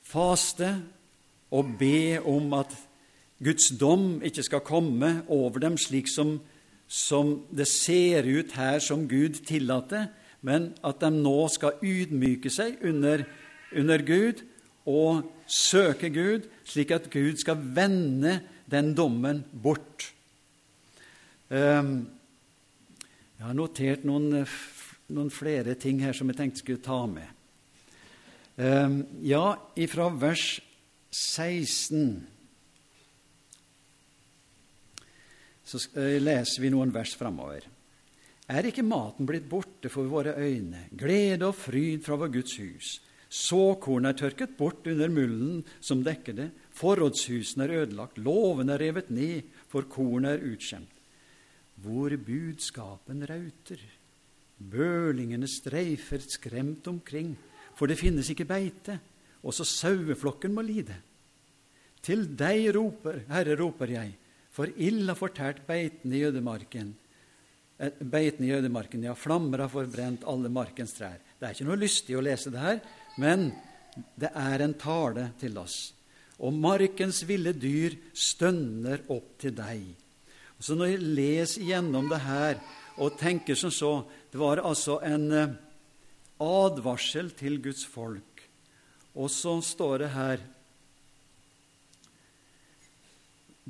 faste 0.04 0.68
og 1.54 1.76
be 1.78 2.20
om 2.20 2.52
at 2.60 2.74
Guds 3.44 3.70
dom 3.80 4.20
ikke 4.24 4.44
skal 4.46 4.64
komme 4.64 5.14
over 5.28 5.62
dem 5.64 5.78
slik 5.80 6.08
som, 6.12 6.36
som 6.88 7.38
det 7.50 7.66
ser 7.70 8.28
ut 8.28 8.52
her 8.56 8.78
som 8.84 9.08
Gud 9.08 9.40
tillater, 9.46 10.08
men 10.44 10.72
at 10.84 11.00
de 11.00 11.10
nå 11.14 11.38
skal 11.52 11.80
ydmyke 11.84 12.52
seg 12.52 12.82
under, 12.84 13.24
under 13.72 14.04
Gud 14.04 14.42
og 14.84 15.24
søke 15.48 16.10
Gud, 16.12 16.48
slik 16.68 16.92
at 16.92 17.08
Gud 17.12 17.40
skal 17.40 17.60
vende 17.76 18.38
den 18.70 18.92
dommen 18.96 19.44
bort. 19.62 20.10
Um, 21.48 21.96
jeg 23.38 23.46
har 23.46 23.56
notert 23.56 24.04
noen, 24.08 24.44
noen, 25.12 25.32
flere 25.32 25.76
ting 25.80 26.00
her 26.04 26.16
som 26.16 26.28
jeg 26.30 26.38
tenkte 26.40 26.62
skulle 26.62 26.84
ta 26.84 27.00
med. 27.08 27.28
Um, 28.56 29.00
ja, 29.24 29.56
ifra 29.80 30.08
vers 30.12 30.58
16 31.14 32.34
så 35.64 35.80
eh, 35.96 36.18
leser 36.20 36.62
vi 36.62 36.70
noen 36.72 36.92
vers 36.94 37.14
framover. 37.16 37.64
Er 38.44 38.66
ikke 38.68 38.84
maten 38.84 39.24
blitt 39.24 39.46
borte 39.48 39.88
for 39.88 40.04
våre 40.10 40.34
øyne, 40.36 40.86
glede 40.92 41.46
og 41.48 41.56
fryd 41.56 42.02
fra 42.04 42.18
vår 42.20 42.32
Guds 42.34 42.56
hus? 42.60 42.88
Såkornet 43.34 44.12
er 44.12 44.18
tørket 44.20 44.52
bort 44.58 44.84
under 44.86 45.08
mulden 45.08 45.62
som 45.80 46.02
dekker 46.04 46.36
det, 46.36 46.50
forrådshusene 46.76 47.64
er 47.64 47.80
ødelagt, 47.82 48.20
låven 48.20 48.68
er 48.70 48.82
revet 48.84 49.08
ned, 49.10 49.48
for 49.66 49.88
kornet 49.90 50.36
er 50.36 50.44
utskjemt. 50.52 50.92
Hvor 51.80 52.12
budskapen 52.26 53.24
rauter, 53.26 53.80
bølingene 54.60 55.48
streifer 55.50 56.22
skremt 56.22 56.86
omkring, 56.86 57.32
for 57.74 57.90
det 57.90 57.98
finnes 57.98 58.28
ikke 58.30 58.46
beite, 58.46 59.00
også 59.42 59.64
saueflokken 59.66 60.54
må 60.54 60.62
lide. 60.62 60.94
Til 62.04 62.28
deg 62.36 62.68
roper, 62.76 63.24
Herre, 63.32 63.56
roper 63.58 63.96
jeg, 63.96 64.12
for 64.52 64.68
ild 64.76 65.08
har 65.08 65.18
fortært 65.18 65.64
beitene 65.66 66.20
i 66.20 66.26
ødemarken. 66.28 66.92
Beitene 67.78 68.46
i 68.46 68.54
ødemarken, 68.54 69.02
ja, 69.02 69.16
flammer 69.18 69.64
har 69.64 69.72
forbrent 69.72 70.26
alle 70.30 70.50
markens 70.52 70.94
trær. 70.94 71.18
Det 71.38 71.48
er 71.48 71.56
ikke 71.56 71.66
noe 71.66 71.80
lystig 71.80 72.14
å 72.14 72.22
lese 72.22 72.52
det 72.54 72.62
her, 72.62 72.78
men 73.18 73.48
det 74.14 74.30
er 74.30 74.62
en 74.62 74.76
tale 74.78 75.32
til 75.40 75.58
oss. 75.58 75.78
Og 76.38 76.54
markens 76.54 77.22
ville 77.26 77.54
dyr 77.54 77.96
stønner 78.14 79.04
opp 79.10 79.36
til 79.42 79.54
deg. 79.58 79.84
Så 80.58 80.74
Når 80.78 80.94
jeg 80.94 81.12
leser 81.18 81.66
gjennom 81.66 82.08
det 82.08 82.22
her 82.24 82.60
og 82.96 83.18
tenker 83.18 83.58
som 83.58 83.72
så 83.74 84.06
Det 84.32 84.38
var 84.38 84.62
altså 84.62 84.98
en 85.02 85.32
eh, 85.32 85.50
advarsel 86.42 87.30
til 87.30 87.60
Guds 87.62 87.84
folk. 87.86 88.42
Og 89.14 89.30
så 89.30 89.60
står 89.62 89.98
det 89.98 90.08
her 90.10 90.40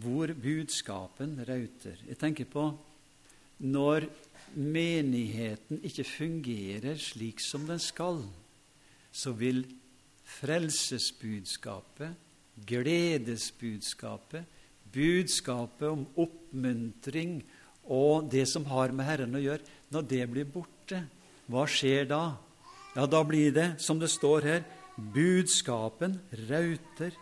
hvor 0.00 0.32
budskapen 0.32 1.36
rauter. 1.46 2.00
Jeg 2.08 2.16
tenker 2.18 2.48
på 2.48 2.64
når 3.58 4.08
menigheten 4.54 5.82
ikke 5.86 6.04
fungerer 6.06 6.98
slik 7.00 7.40
som 7.42 7.66
den 7.68 7.80
skal, 7.82 8.22
så 9.14 9.32
vil 9.36 9.64
frelsesbudskapet, 10.40 12.14
gledesbudskapet, 12.66 14.44
budskapet 14.94 15.88
om 15.90 16.06
oppmuntring 16.22 17.40
og 17.90 18.30
det 18.32 18.46
som 18.48 18.64
har 18.70 18.94
med 18.94 19.06
Herren 19.08 19.34
å 19.36 19.42
gjøre, 19.42 19.66
når 19.92 20.08
det 20.10 20.24
blir 20.30 20.48
borte, 20.48 21.02
hva 21.50 21.66
skjer 21.68 22.08
da? 22.08 22.22
Ja, 22.94 23.06
da 23.10 23.20
blir 23.26 23.52
det, 23.52 23.74
som 23.82 23.98
det 24.00 24.10
står 24.12 24.46
her, 24.46 24.64
budskapen 24.96 26.16
rauter. 26.48 27.14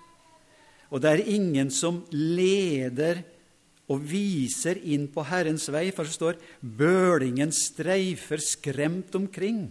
Og 0.93 1.01
det 1.01 1.11
er 1.11 1.31
ingen 1.33 1.73
som 1.73 2.03
leder 2.13 3.23
og 3.93 4.05
viser 4.09 4.81
inn 4.89 5.09
på 5.13 5.25
Herrens 5.29 5.69
vei, 5.73 5.91
for 5.93 6.09
det 6.09 6.17
står 6.17 6.39
'bølingen 6.63 7.53
streifer 7.53 8.41
skremt 8.41 9.13
omkring'. 9.19 9.69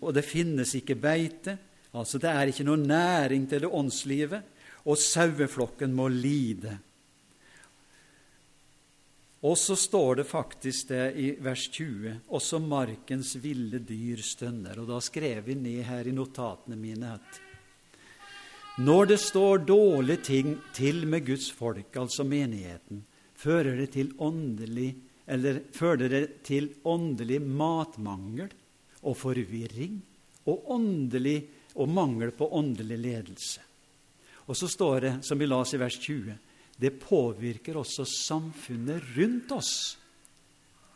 Og 0.00 0.14
det 0.14 0.24
finnes 0.24 0.74
ikke 0.74 0.96
beite, 0.96 1.58
altså 1.92 2.18
det 2.18 2.30
er 2.30 2.48
ikke 2.48 2.64
noe 2.64 2.80
næring 2.80 3.48
til 3.48 3.64
det 3.64 3.72
åndslivet, 3.72 4.42
og 4.84 4.98
saueflokken 4.98 5.92
må 5.94 6.08
lide. 6.08 6.78
Og 9.42 9.58
så 9.58 9.74
står 9.76 10.20
det 10.20 10.26
faktisk 10.26 10.88
det 10.92 11.06
i 11.18 11.30
vers 11.42 11.64
20 11.68 12.20
også 12.30 12.60
markens 12.62 13.34
ville 13.42 13.80
dyr 13.82 14.20
stønner. 14.22 14.78
Og 14.78 14.86
da 14.86 15.00
skrev 15.02 15.42
vi 15.46 15.54
ned 15.58 15.82
her 15.82 16.06
i 16.06 16.14
notatene 16.14 16.78
mine 16.78 17.16
at 17.16 17.40
når 18.80 19.06
det 19.06 19.18
står 19.20 19.64
dårlige 19.68 20.22
ting 20.24 20.54
til 20.72 21.04
med 21.06 21.26
Guds 21.26 21.50
folk, 21.52 21.96
altså 21.96 22.24
menigheten, 22.24 23.02
fører 23.36 23.76
det 23.76 23.90
til 23.92 24.12
åndelig, 24.18 24.94
eller 25.26 25.60
fører 25.74 26.08
det 26.08 26.22
til 26.46 26.70
åndelig 26.84 27.40
matmangel 27.42 28.48
og 29.02 29.16
forvirring 29.18 30.00
og, 30.46 30.70
åndelig, 30.72 31.42
og 31.74 31.88
mangel 31.88 32.32
på 32.36 32.48
åndelig 32.52 32.98
ledelse. 32.98 33.60
Og 34.48 34.56
så 34.56 34.68
står 34.68 35.00
det, 35.00 35.12
som 35.24 35.38
vi 35.38 35.46
las 35.46 35.72
i 35.74 35.80
vers 35.80 35.98
20, 35.98 36.34
det 36.76 36.98
påvirker 37.00 37.76
også 37.78 38.04
samfunnet 38.08 39.04
rundt 39.16 39.52
oss. 39.52 39.98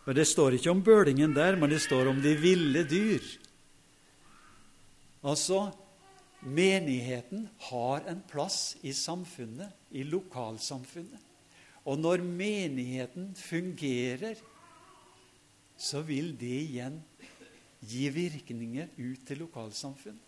Og 0.07 0.15
Det 0.15 0.27
står 0.27 0.57
ikke 0.57 0.71
om 0.71 0.83
bølingen 0.83 1.35
der, 1.35 1.57
men 1.57 1.71
det 1.71 1.83
står 1.83 2.09
om 2.09 2.21
de 2.23 2.35
ville 2.39 2.85
dyr. 2.87 3.23
Altså, 5.27 5.73
Menigheten 6.47 7.49
har 7.69 8.05
en 8.07 8.21
plass 8.31 8.77
i 8.87 8.93
samfunnet, 8.95 9.73
i 9.91 10.05
lokalsamfunnet. 10.07 11.23
Og 11.87 11.99
når 11.99 12.23
menigheten 12.23 13.33
fungerer, 13.39 14.39
så 15.77 16.03
vil 16.07 16.33
det 16.39 16.55
igjen 16.69 17.01
gi 17.87 18.07
virkninger 18.11 18.93
ut 18.97 19.27
til 19.27 19.43
lokalsamfunn. 19.43 20.19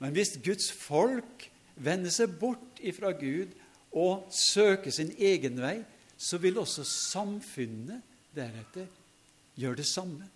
Men 0.00 0.16
hvis 0.16 0.34
Guds 0.44 0.70
folk 0.72 1.46
vender 1.76 2.12
seg 2.12 2.34
bort 2.40 2.80
ifra 2.80 3.12
Gud 3.16 3.52
og 3.94 4.26
søker 4.34 4.92
sin 4.92 5.12
egen 5.16 5.60
vei, 5.62 5.78
så 6.16 6.40
vil 6.40 6.60
også 6.60 6.84
samfunnet 6.88 8.00
deretter 8.34 8.88
gjøre 9.58 9.80
det 9.80 9.86
samme. 9.88 10.28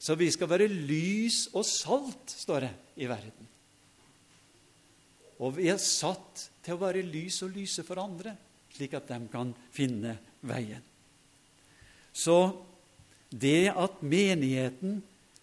Så 0.00 0.16
vi 0.16 0.30
skal 0.32 0.48
være 0.48 0.68
lys 0.68 1.46
og 1.52 1.64
salt, 1.66 2.36
står 2.44 2.66
det 2.66 2.72
i 3.04 3.08
verden. 3.10 3.48
Og 5.40 5.56
vi 5.56 5.70
er 5.72 5.80
satt 5.80 6.48
til 6.64 6.76
å 6.76 6.82
være 6.82 7.04
lys 7.06 7.40
og 7.46 7.54
lyse 7.56 7.84
for 7.86 8.00
andre, 8.02 8.34
slik 8.74 8.94
at 8.98 9.08
de 9.08 9.20
kan 9.32 9.52
finne 9.72 10.16
veien. 10.46 10.82
Så 12.12 12.36
det 13.30 13.70
at 13.70 14.02
menigheten 14.02 14.98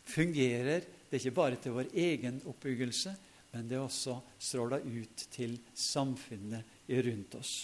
fungerer, 0.08 0.84
det 1.08 1.16
er 1.16 1.24
ikke 1.24 1.40
bare 1.40 1.60
til 1.62 1.76
vår 1.78 1.90
egen 1.96 2.42
oppbyggelse, 2.46 3.16
men 3.54 3.68
det 3.70 3.78
er 3.78 3.86
også 3.86 4.20
stråla 4.38 4.80
ut 4.84 5.24
til 5.34 5.56
samfunnet 5.74 6.92
rundt 7.08 7.38
oss. 7.40 7.56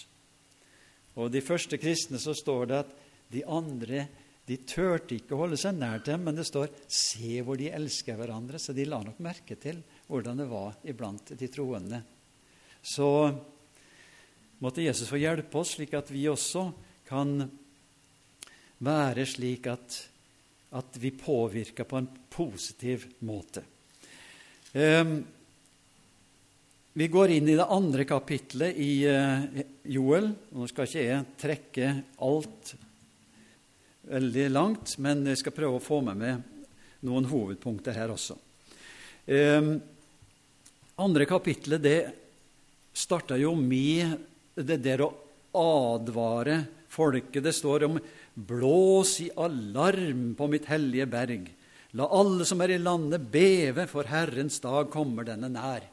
Og 1.19 1.29
De 1.29 1.43
første 1.45 1.77
kristne 1.77 2.17
så 2.17 2.33
står 2.33 2.69
det 2.71 2.83
at 2.85 2.99
de 3.33 3.45
andre 3.45 4.07
De 4.43 4.57
turte 4.67 5.15
ikke 5.15 5.37
å 5.37 5.45
holde 5.45 5.55
seg 5.55 5.77
nær 5.77 6.01
til 6.01 6.17
dem, 6.17 6.25
men 6.27 6.35
det 6.35 6.43
står 6.43 6.67
'se 6.83 7.39
hvor 7.47 7.55
de 7.55 7.69
elsker 7.71 8.17
hverandre', 8.19 8.59
så 8.59 8.73
de 8.75 8.83
la 8.83 8.99
nok 8.99 9.21
merke 9.23 9.55
til 9.55 9.79
hvordan 10.09 10.37
det 10.37 10.49
var 10.49 10.75
iblant 10.83 11.31
de 11.39 11.47
troende. 11.47 12.03
Så 12.83 13.09
måtte 14.59 14.83
Jesus 14.83 15.07
få 15.07 15.21
hjelpe 15.21 15.61
oss, 15.61 15.77
slik 15.77 15.93
at 15.95 16.11
vi 16.11 16.25
også 16.27 16.67
kan 17.07 17.37
være 18.83 19.25
slik 19.27 19.69
at, 19.71 19.99
at 20.75 20.99
vi 20.99 21.13
påvirker 21.15 21.87
på 21.87 22.01
en 22.01 22.09
positiv 22.33 23.05
måte. 23.23 23.63
Um, 24.73 25.21
vi 26.93 27.07
går 27.09 27.33
inn 27.33 27.47
i 27.49 27.57
det 27.57 27.69
andre 27.73 28.05
kapitlet 28.05 28.77
i 28.81 28.91
uh, 29.07 29.45
Joel. 29.89 30.31
Nå 30.53 30.67
skal 30.69 30.89
ikke 30.89 31.05
jeg 31.05 31.29
trekke 31.41 31.91
alt 32.25 32.73
veldig 34.09 34.49
langt, 34.51 34.97
men 35.01 35.23
jeg 35.31 35.39
skal 35.39 35.55
prøve 35.55 35.79
å 35.79 35.83
få 35.83 36.01
med 36.05 36.19
meg 36.19 36.49
noen 37.07 37.27
hovedpunkter 37.29 37.95
her 37.95 38.11
også. 38.13 38.35
Um, 39.23 39.77
andre 40.99 41.25
kapitlet 41.29 41.81
det 41.83 41.99
starta 42.93 43.37
jo 43.39 43.55
med 43.57 44.17
det 44.55 44.79
der 44.85 45.03
å 45.05 45.13
advare 45.53 46.63
folket. 46.89 47.43
Det 47.43 47.53
står 47.53 47.85
om 47.89 47.99
'blås 48.33 49.19
i 49.21 49.29
alarm 49.35 50.35
på 50.35 50.47
mitt 50.47 50.65
hellige 50.65 51.05
berg'. 51.05 51.49
La 51.93 52.07
alle 52.09 52.45
som 52.45 52.61
er 52.61 52.73
i 52.73 52.81
landet, 52.81 53.31
beve, 53.31 53.87
for 53.87 54.03
Herrens 54.03 54.59
dag 54.59 54.89
kommer 54.89 55.23
denne 55.23 55.49
nær. 55.49 55.83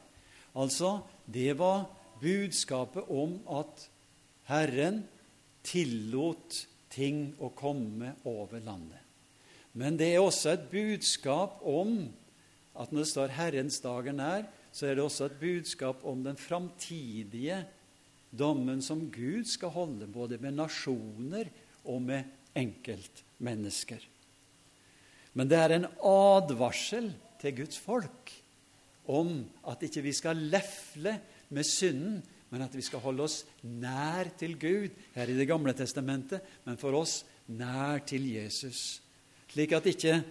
Altså, 0.55 1.01
det 1.25 1.57
var 1.57 1.85
budskapet 2.21 3.05
om 3.09 3.39
at 3.49 3.87
Herren 4.49 5.03
tillot 5.63 6.65
ting 6.89 7.35
å 7.39 7.51
komme 7.53 8.15
over 8.25 8.59
landet. 8.59 8.97
Men 9.73 9.95
det 9.97 10.09
er 10.13 10.19
også 10.19 10.55
et 10.55 10.65
budskap 10.71 11.61
om 11.63 12.09
at 12.75 12.91
når 12.91 13.05
det 13.05 13.07
står 13.07 13.27
'Herrens 13.37 13.79
dag 13.79 14.07
er 14.07 14.17
nær', 14.17 14.49
så 14.71 14.87
er 14.87 14.95
det 14.95 15.03
også 15.03 15.27
et 15.27 15.39
budskap 15.41 16.05
om 16.07 16.23
den 16.23 16.39
framtidige 16.39 17.59
dommen 18.31 18.81
som 18.83 19.09
Gud 19.11 19.45
skal 19.49 19.73
holde 19.75 20.07
både 20.07 20.39
med 20.39 20.55
nasjoner 20.55 21.49
og 21.83 22.01
med 22.05 22.23
enkeltmennesker. 22.55 23.99
Men 25.33 25.49
det 25.51 25.59
er 25.59 25.75
en 25.75 25.89
advarsel 26.03 27.11
til 27.41 27.55
Guds 27.61 27.79
folk 27.79 28.31
om 29.11 29.41
at 29.67 29.83
ikke 29.83 30.03
vi 30.05 30.13
skal 30.15 30.39
lefle 30.51 31.17
med 31.51 31.67
synden, 31.67 32.21
men 32.51 32.63
at 32.63 32.75
vi 32.75 32.83
skal 32.83 33.03
holde 33.03 33.23
oss 33.23 33.41
nær 33.63 34.31
til 34.39 34.57
Gud 34.59 34.91
her 35.15 35.29
i 35.29 35.37
Det 35.37 35.47
gamle 35.47 35.73
testamentet, 35.75 36.41
men 36.65 36.77
for 36.79 36.95
oss 36.99 37.21
nær 37.47 38.03
til 38.07 38.27
Jesus. 38.33 39.01
Slik 39.51 39.71
at 39.75 39.87
ikke, 39.87 40.21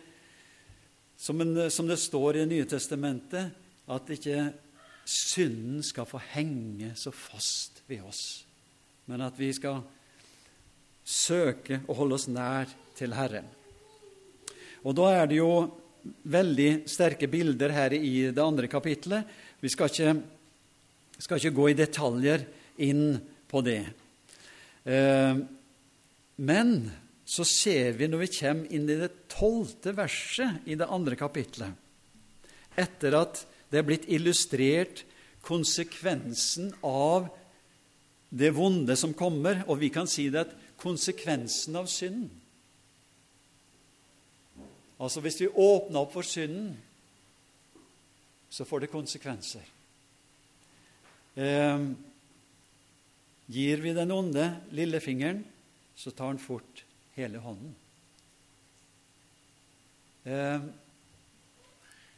som, 1.16 1.40
en, 1.40 1.70
som 1.72 1.88
det 1.88 1.98
står 2.00 2.36
i 2.36 2.44
Det 2.44 2.52
nye 2.52 2.68
testamentet, 2.68 3.50
at 3.90 4.10
ikke 4.14 4.50
synden 5.10 5.82
skal 5.84 6.06
få 6.06 6.20
henge 6.32 6.92
så 6.98 7.12
fast 7.14 7.82
ved 7.90 8.04
oss, 8.06 8.44
men 9.10 9.24
at 9.26 9.38
vi 9.38 9.50
skal 9.56 9.82
søke 11.06 11.80
å 11.90 11.96
holde 11.98 12.18
oss 12.18 12.28
nær 12.30 12.70
til 12.98 13.16
Herren. 13.16 13.48
Og 14.86 14.94
Da 14.96 15.10
er 15.12 15.26
det 15.28 15.40
jo 15.40 15.52
veldig 16.30 16.88
sterke 16.88 17.28
bilder 17.28 17.74
her 17.74 17.94
i 17.96 18.30
det 18.32 18.42
andre 18.42 18.70
kapitlet. 18.70 19.26
Vi 19.60 19.68
skal 19.68 19.90
ikke, 19.90 20.14
skal 21.18 21.40
ikke 21.40 21.56
gå 21.58 21.68
i 21.68 21.76
detaljer 21.76 22.46
inn 22.86 23.18
på 23.50 23.60
det. 23.66 23.82
Eh, 24.88 25.42
men 26.40 26.72
så 27.28 27.44
ser 27.44 27.92
vi 27.98 28.08
når 28.08 28.24
vi 28.24 28.32
kommer 28.38 28.72
inn 28.72 28.88
i 28.88 28.98
det 29.02 29.10
tolvte 29.30 29.92
verset 29.94 30.64
i 30.70 30.78
det 30.78 30.88
andre 30.88 31.18
kapitlet, 31.20 31.74
etter 32.80 33.18
at 33.18 33.44
det 33.70 33.78
er 33.78 33.86
blitt 33.86 34.08
illustrert 34.10 35.04
konsekvensen 35.46 36.72
av 36.86 37.30
det 38.30 38.52
vonde 38.54 38.94
som 38.98 39.14
kommer, 39.16 39.64
og 39.66 39.80
vi 39.80 39.90
kan 39.94 40.08
si 40.10 40.28
det 40.30 40.44
at 40.44 40.54
konsekvensen 40.80 41.78
av 41.80 41.88
synden 41.90 42.30
Altså 45.00 45.22
hvis 45.24 45.38
vi 45.40 45.46
åpner 45.48 46.02
opp 46.02 46.12
for 46.12 46.26
synden, 46.28 46.74
så 48.52 48.66
får 48.68 48.82
det 48.82 48.90
konsekvenser. 48.92 49.62
Eh, 51.40 51.84
gir 53.48 53.80
vi 53.80 53.94
den 53.96 54.12
onde 54.12 54.44
lillefingeren, 54.76 55.40
så 55.96 56.12
tar 56.12 56.34
han 56.34 56.42
fort 56.42 56.84
hele 57.16 57.40
hånden. 57.40 57.72
Eh, 60.28 60.68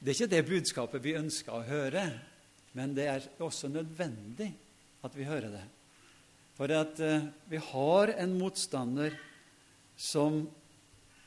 det 0.03 0.11
er 0.11 0.17
ikke 0.17 0.33
det 0.33 0.47
budskapet 0.49 1.03
vi 1.05 1.15
ønsker 1.15 1.55
å 1.55 1.62
høre, 1.62 2.03
men 2.75 2.95
det 2.97 3.05
er 3.07 3.27
også 3.38 3.69
nødvendig 3.71 4.49
at 5.07 5.15
vi 5.15 5.27
hører 5.29 5.53
det. 5.53 5.62
For 6.59 6.73
at 6.75 6.99
eh, 6.99 7.29
vi 7.47 7.61
har 7.62 8.11
en 8.19 8.33
motstander 8.35 9.15
som 9.95 10.41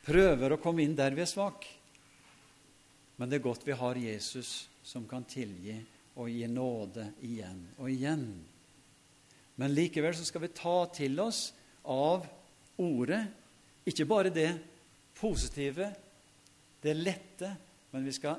prøver 0.03 0.51
å 0.53 0.59
komme 0.59 0.83
inn 0.83 0.95
der 0.97 1.15
vi 1.15 1.23
er 1.23 1.29
svak. 1.29 1.63
Men 3.15 3.31
det 3.31 3.39
er 3.39 3.45
godt 3.45 3.63
vi 3.63 3.77
har 3.79 3.99
Jesus 3.99 4.65
som 4.83 5.05
kan 5.07 5.23
tilgi 5.23 5.77
og 6.19 6.27
gi 6.31 6.43
nåde 6.51 7.07
igjen 7.23 7.61
og 7.77 7.87
igjen. 7.93 8.25
Men 9.55 9.71
likevel 9.71 10.17
så 10.17 10.27
skal 10.27 10.43
vi 10.43 10.51
ta 10.55 10.75
til 10.91 11.15
oss 11.23 11.45
av 11.87 12.27
ordet 12.83 13.21
ikke 13.87 14.07
bare 14.09 14.33
det 14.35 14.49
positive, 15.15 15.87
det 16.83 16.97
lette, 16.97 17.53
men 17.93 18.03
vi 18.03 18.11
skal 18.15 18.35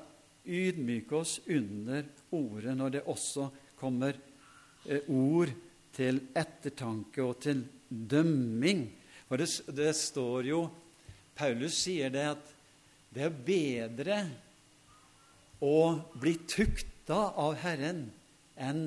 ydmyke 0.47 1.17
oss 1.19 1.39
under 1.47 2.07
ordet 2.35 2.75
når 2.79 2.97
det 2.97 3.07
også 3.11 3.49
kommer 3.79 4.17
eh, 4.87 5.07
ord 5.09 5.53
til 5.97 6.21
ettertanke 6.37 7.23
og 7.25 7.39
til 7.45 7.63
dømming. 7.89 8.87
For 9.29 9.41
det, 9.41 9.49
det, 9.75 9.93
står 9.99 10.51
jo 10.51 10.61
Paulus 11.37 11.79
sier 11.85 12.13
det 12.13 12.27
at 12.35 12.53
det 13.17 13.27
er 13.27 13.41
bedre 13.47 14.21
å 15.65 15.97
bli 16.21 16.35
tukta 16.49 17.33
av 17.39 17.57
Herren 17.63 18.05
enn 18.61 18.87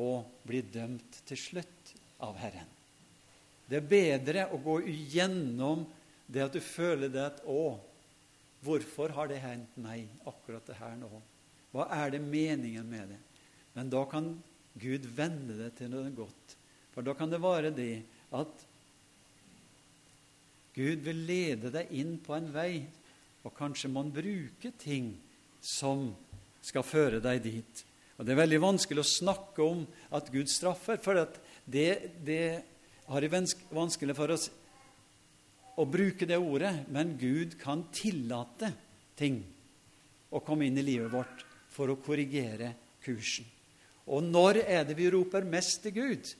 å 0.00 0.10
bli 0.44 0.60
dømt 0.74 1.22
til 1.28 1.40
slutt 1.40 1.92
av 2.24 2.36
Herren. 2.40 2.68
Det 3.64 3.80
er 3.80 3.88
bedre 3.88 4.46
å 4.52 4.60
gå 4.60 4.80
igjennom 4.90 5.84
det 6.26 6.44
at 6.44 6.56
du 6.56 6.60
føler 6.60 7.08
det 7.12 7.24
at 7.24 7.40
'Å, 7.44 7.78
Hvorfor 8.74 9.12
har 9.14 9.28
det 9.30 9.38
hendt 9.38 9.76
meg 9.78 10.08
akkurat 10.26 10.66
det 10.66 10.74
her 10.80 10.96
nå? 10.98 11.08
Hva 11.70 11.86
er 11.94 12.10
det 12.10 12.22
meningen 12.22 12.88
med 12.90 13.12
det? 13.14 13.20
Men 13.74 13.90
da 13.92 14.00
kan 14.10 14.32
Gud 14.74 15.06
vende 15.14 15.54
det 15.60 15.76
til 15.78 15.92
noe 15.92 16.10
godt. 16.14 16.56
For 16.94 17.06
da 17.06 17.14
kan 17.14 17.30
det 17.30 17.42
være 17.42 17.70
det 17.74 18.02
at 18.34 18.64
Gud 20.74 21.06
vil 21.06 21.22
lede 21.28 21.70
deg 21.70 21.92
inn 21.94 22.16
på 22.22 22.34
en 22.34 22.50
vei, 22.50 22.82
og 23.46 23.54
kanskje 23.54 23.92
må 23.92 24.02
han 24.02 24.14
bruke 24.14 24.72
ting 24.80 25.12
som 25.62 26.08
skal 26.64 26.86
føre 26.86 27.22
deg 27.22 27.44
dit. 27.44 27.84
Og 28.18 28.26
Det 28.26 28.34
er 28.34 28.42
veldig 28.42 28.62
vanskelig 28.62 29.04
å 29.04 29.12
snakke 29.12 29.62
om 29.62 29.84
at 30.14 30.30
Gud 30.34 30.50
straffer, 30.50 30.98
for 31.02 31.18
det, 31.66 31.88
det 32.26 32.64
har 33.06 33.22
jeg 33.22 33.46
vanskelig 33.70 34.18
for 34.18 34.34
oss 34.34 34.50
å 35.76 35.86
bruke 35.90 36.26
det 36.28 36.38
ordet, 36.38 36.86
men 36.92 37.16
Gud 37.18 37.56
kan 37.60 37.86
tillate 37.94 38.70
ting 39.18 39.40
å 40.34 40.42
komme 40.44 40.68
inn 40.68 40.78
i 40.78 40.86
livet 40.86 41.12
vårt 41.12 41.44
for 41.74 41.90
å 41.90 41.98
korrigere 42.02 42.72
kursen. 43.04 43.46
Og 44.10 44.22
når 44.26 44.60
er 44.64 44.84
det 44.86 44.96
vi 44.98 45.08
roper 45.10 45.46
mest 45.48 45.82
til 45.84 45.94
Gud? 45.96 46.34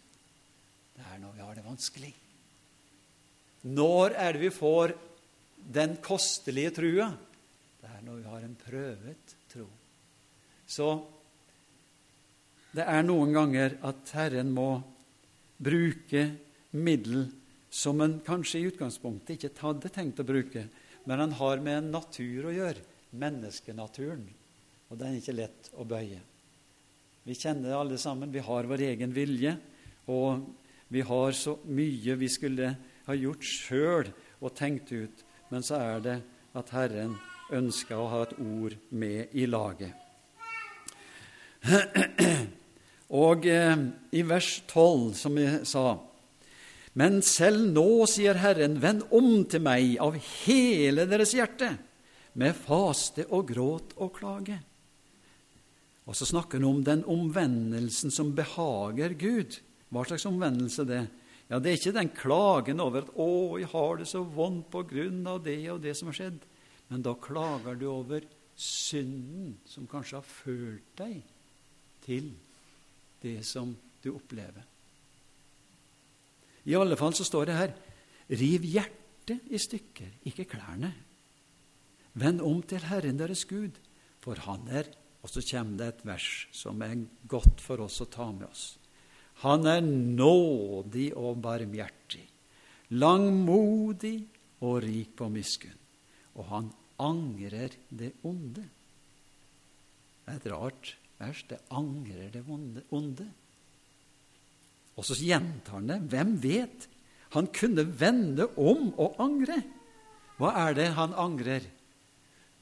Det 0.94 1.04
er 1.10 1.20
når 1.22 1.34
vi 1.34 1.44
har 1.46 1.56
det 1.56 1.64
vanskelig. 1.64 2.12
Når 3.64 4.16
er 4.20 4.36
det 4.36 4.42
vi 4.42 4.52
får 4.52 4.92
den 5.74 5.96
kostelige 6.04 6.74
trua? 6.76 7.08
Det 7.80 7.88
er 7.88 8.04
når 8.04 8.20
vi 8.20 8.28
har 8.28 8.44
en 8.44 8.58
prøvet 8.60 9.36
tro. 9.52 9.66
Så 10.68 10.88
det 12.74 12.84
er 12.90 13.06
noen 13.06 13.32
ganger 13.32 13.78
at 13.86 14.12
Herren 14.16 14.50
må 14.52 14.68
bruke 15.62 16.26
middel 16.74 17.28
som 17.74 18.00
en 18.04 18.20
kanskje 18.22 18.60
i 18.60 18.68
utgangspunktet 18.70 19.34
ikke 19.34 19.64
hadde 19.64 19.90
tenkt 19.90 20.20
å 20.22 20.26
bruke, 20.26 20.68
men 21.04 21.20
han 21.24 21.34
har 21.40 21.62
med 21.64 21.80
en 21.80 21.90
natur 21.96 22.46
å 22.46 22.54
gjøre, 22.54 22.84
menneskenaturen, 23.18 24.22
og 24.90 25.00
den 25.00 25.10
er 25.10 25.18
ikke 25.18 25.34
lett 25.34 25.70
å 25.74 25.86
bøye. 25.86 26.20
Vi 27.24 27.34
kjenner 27.34 27.70
det 27.70 27.76
alle 27.78 27.98
sammen. 27.98 28.30
Vi 28.30 28.42
har 28.44 28.68
vår 28.68 28.84
egen 28.90 29.14
vilje, 29.16 29.56
og 30.12 30.44
vi 30.92 31.02
har 31.02 31.34
så 31.34 31.56
mye 31.64 32.16
vi 32.20 32.28
skulle 32.30 32.74
ha 33.08 33.16
gjort 33.16 33.46
sjøl 33.48 34.10
og 34.40 34.54
tenkt 34.54 34.92
ut, 34.92 35.24
men 35.50 35.64
så 35.64 35.80
er 35.80 36.04
det 36.04 36.16
at 36.54 36.70
Herren 36.76 37.16
ønsker 37.54 37.98
å 37.98 38.10
ha 38.12 38.22
et 38.26 38.38
ord 38.38 38.76
med 38.94 39.34
i 39.34 39.48
laget. 39.50 39.92
Og 43.14 43.46
eh, 43.46 43.76
i 44.16 44.22
vers 44.26 44.48
12, 44.66 45.14
som 45.16 45.36
vi 45.38 45.46
sa 45.68 45.84
Men 46.94 47.22
selv 47.26 47.72
nå, 47.74 48.04
sier 48.06 48.38
Herren, 48.38 48.78
vend 48.82 49.02
om 49.14 49.42
til 49.50 49.64
meg 49.64 49.96
av 50.02 50.14
hele 50.44 51.08
deres 51.10 51.34
hjerte, 51.34 51.72
med 52.38 52.54
faste 52.54 53.26
og 53.34 53.48
gråt 53.50 53.94
og 54.02 54.14
klage. 54.14 54.60
Og 56.04 56.16
så 56.18 56.26
snakker 56.28 56.60
han 56.60 56.68
om 56.68 56.80
den 56.86 57.04
omvendelsen 57.08 58.12
som 58.14 58.34
behager 58.36 59.14
Gud. 59.18 59.58
Hva 59.90 60.04
slags 60.06 60.26
omvendelse 60.28 60.86
det 60.86 60.98
er? 61.02 61.12
Ja, 61.50 61.58
Det 61.58 61.70
er 61.70 61.78
ikke 61.78 61.98
den 61.98 62.08
klagen 62.08 62.80
over 62.80 63.02
at 63.02 63.14
'Å, 63.14 63.58
jeg 63.58 63.68
har 63.68 63.96
det 63.96 64.08
så 64.08 64.24
vondt 64.24 64.70
på 64.70 64.82
grunn 64.88 65.26
av 65.26 65.44
det 65.44 65.70
og 65.70 65.82
det 65.82 65.96
som 65.96 66.08
har 66.08 66.14
skjedd', 66.14 66.46
men 66.88 67.02
da 67.02 67.14
klager 67.14 67.78
du 67.78 67.86
over 67.86 68.22
synden 68.56 69.56
som 69.66 69.86
kanskje 69.86 70.16
har 70.16 70.22
ført 70.22 70.96
deg 70.96 71.22
til 72.04 72.32
det 73.22 73.44
som 73.44 73.76
du 74.02 74.14
opplever. 74.14 74.73
I 76.64 76.76
alle 76.78 76.96
fall 76.96 77.14
så 77.16 77.26
står 77.26 77.48
det 77.48 77.58
her 77.58 77.74
Riv 78.34 78.64
hjertet 78.64 79.50
i 79.52 79.58
stykker, 79.60 80.20
ikke 80.24 80.46
klærne. 80.48 80.94
Vend 82.16 82.40
om 82.40 82.62
til 82.64 82.86
Herren 82.88 83.18
deres 83.20 83.44
Gud, 83.44 83.76
for 84.24 84.38
Han 84.46 84.68
er 84.68 84.88
Og 85.24 85.30
så 85.32 85.40
kommer 85.40 85.78
det 85.78 85.86
et 85.88 86.04
vers 86.04 86.48
som 86.52 86.82
er 86.84 86.98
godt 87.26 87.62
for 87.64 87.80
oss 87.80 88.02
å 88.04 88.10
ta 88.12 88.26
med 88.28 88.44
oss. 88.44 88.76
Han 89.40 89.64
er 89.66 89.80
nådig 89.80 91.14
og 91.16 91.40
barmhjertig, 91.40 92.26
langmodig 93.00 94.18
og 94.60 94.82
rik 94.84 95.14
på 95.16 95.30
miskunn, 95.32 95.80
og 96.36 96.44
han 96.50 96.68
angrer 97.00 97.72
det 97.88 98.12
onde. 98.22 98.66
Det 100.24 100.34
er 100.34 100.36
et 100.36 100.50
rart 100.52 100.92
vers. 101.18 101.40
Det 101.48 101.58
angrer 101.72 102.30
det 102.36 102.44
onde. 102.48 103.26
Og 104.94 105.06
så 105.06 105.16
gjentar 105.18 105.78
han 105.78 105.88
det. 105.90 106.00
Hvem 106.12 106.34
vet? 106.42 106.86
Han 107.34 107.48
kunne 107.54 107.86
vende 107.98 108.46
om 108.60 108.92
og 109.00 109.18
angre. 109.22 109.58
Hva 110.38 110.52
er 110.66 110.76
det 110.78 110.90
han 110.98 111.14
angrer? 111.18 111.66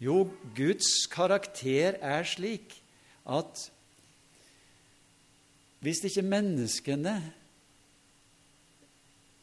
Jo, 0.02 0.24
Guds 0.56 1.06
karakter 1.12 1.98
er 2.00 2.24
slik 2.26 2.74
at 3.28 3.68
hvis 5.82 6.02
ikke 6.06 6.24
menneskene 6.26 7.14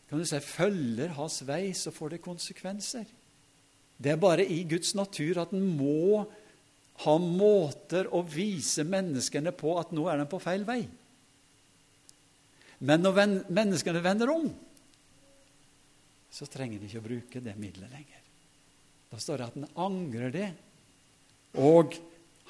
kan 0.10 0.22
du 0.22 0.26
si, 0.26 0.40
følger 0.42 1.12
hans 1.14 1.44
vei, 1.46 1.70
så 1.78 1.94
får 1.94 2.16
det 2.16 2.24
konsekvenser. 2.26 3.06
Det 4.00 4.14
er 4.14 4.22
bare 4.22 4.46
i 4.48 4.64
Guds 4.66 4.96
natur 4.98 5.38
at 5.44 5.52
en 5.54 5.68
må 5.78 6.24
ha 7.04 7.16
måter 7.22 8.10
å 8.16 8.24
vise 8.26 8.84
menneskene 8.88 9.54
på 9.56 9.76
at 9.80 9.92
nå 9.96 10.08
er 10.10 10.24
de 10.24 10.26
på 10.32 10.40
feil 10.42 10.66
vei. 10.68 10.82
Men 12.86 13.04
når 13.04 13.20
menneskene 13.52 14.02
vender 14.04 14.32
om, 14.32 14.48
så 16.32 16.46
trenger 16.48 16.80
de 16.80 16.88
ikke 16.88 17.02
å 17.02 17.08
bruke 17.08 17.42
det 17.44 17.56
middelet 17.60 17.92
lenger. 17.92 18.22
Da 19.10 19.20
står 19.20 19.42
det 19.42 19.48
at 19.50 19.58
han 19.58 19.70
angrer 19.90 20.34
det. 20.34 20.50
Og 21.60 21.98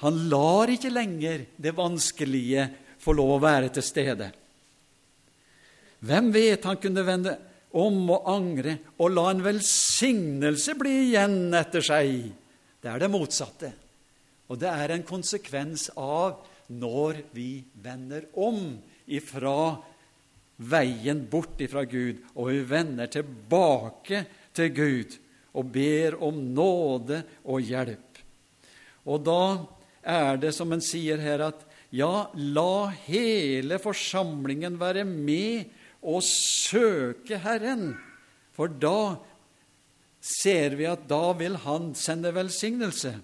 han 0.04 0.18
lar 0.32 0.70
ikke 0.72 0.92
lenger 0.92 1.46
det 1.56 1.72
vanskelige 1.76 2.68
få 3.00 3.14
lov 3.16 3.38
å 3.38 3.42
være 3.42 3.70
til 3.74 3.84
stede. 3.84 4.28
Hvem 6.04 6.30
vet 6.32 6.64
han 6.68 6.80
kunne 6.80 7.04
vende 7.04 7.36
om 7.76 7.98
og 8.10 8.28
angre 8.28 8.76
og 8.98 9.12
la 9.12 9.26
en 9.30 9.42
velsignelse 9.44 10.76
bli 10.78 10.94
igjen 11.10 11.52
etter 11.56 11.84
seg? 11.84 12.30
Det 12.80 12.88
er 12.88 13.02
det 13.02 13.10
motsatte. 13.12 13.72
Og 14.50 14.58
det 14.60 14.70
er 14.70 14.94
en 14.94 15.06
konsekvens 15.06 15.90
av 16.00 16.40
når 16.72 17.24
vi 17.34 17.60
vender 17.82 18.28
om 18.40 18.78
ifra 19.10 19.74
veien 20.60 21.24
bort 21.30 21.60
ifra 21.64 21.86
Gud, 21.88 22.20
og 22.36 22.50
vi 22.50 22.60
vender 22.68 23.08
tilbake 23.10 24.24
til 24.56 24.72
Gud 24.76 25.16
og 25.56 25.72
ber 25.72 26.18
om 26.22 26.36
nåde 26.54 27.22
og 27.48 27.64
hjelp. 27.64 28.20
Og 29.08 29.24
da 29.24 29.42
er 30.04 30.38
det 30.40 30.52
som 30.54 30.72
en 30.72 30.84
sier 30.84 31.20
her, 31.22 31.42
at 31.48 31.64
ja, 31.90 32.28
la 32.34 32.90
hele 33.08 33.80
forsamlingen 33.82 34.78
være 34.80 35.04
med 35.08 35.70
og 36.06 36.22
søke 36.24 37.40
Herren, 37.42 37.94
for 38.54 38.70
da 38.70 39.16
ser 40.20 40.76
vi 40.78 40.86
at 40.88 41.08
da 41.08 41.32
vil 41.38 41.56
Han 41.64 41.94
sende 41.96 42.32
velsignelse. 42.36 43.14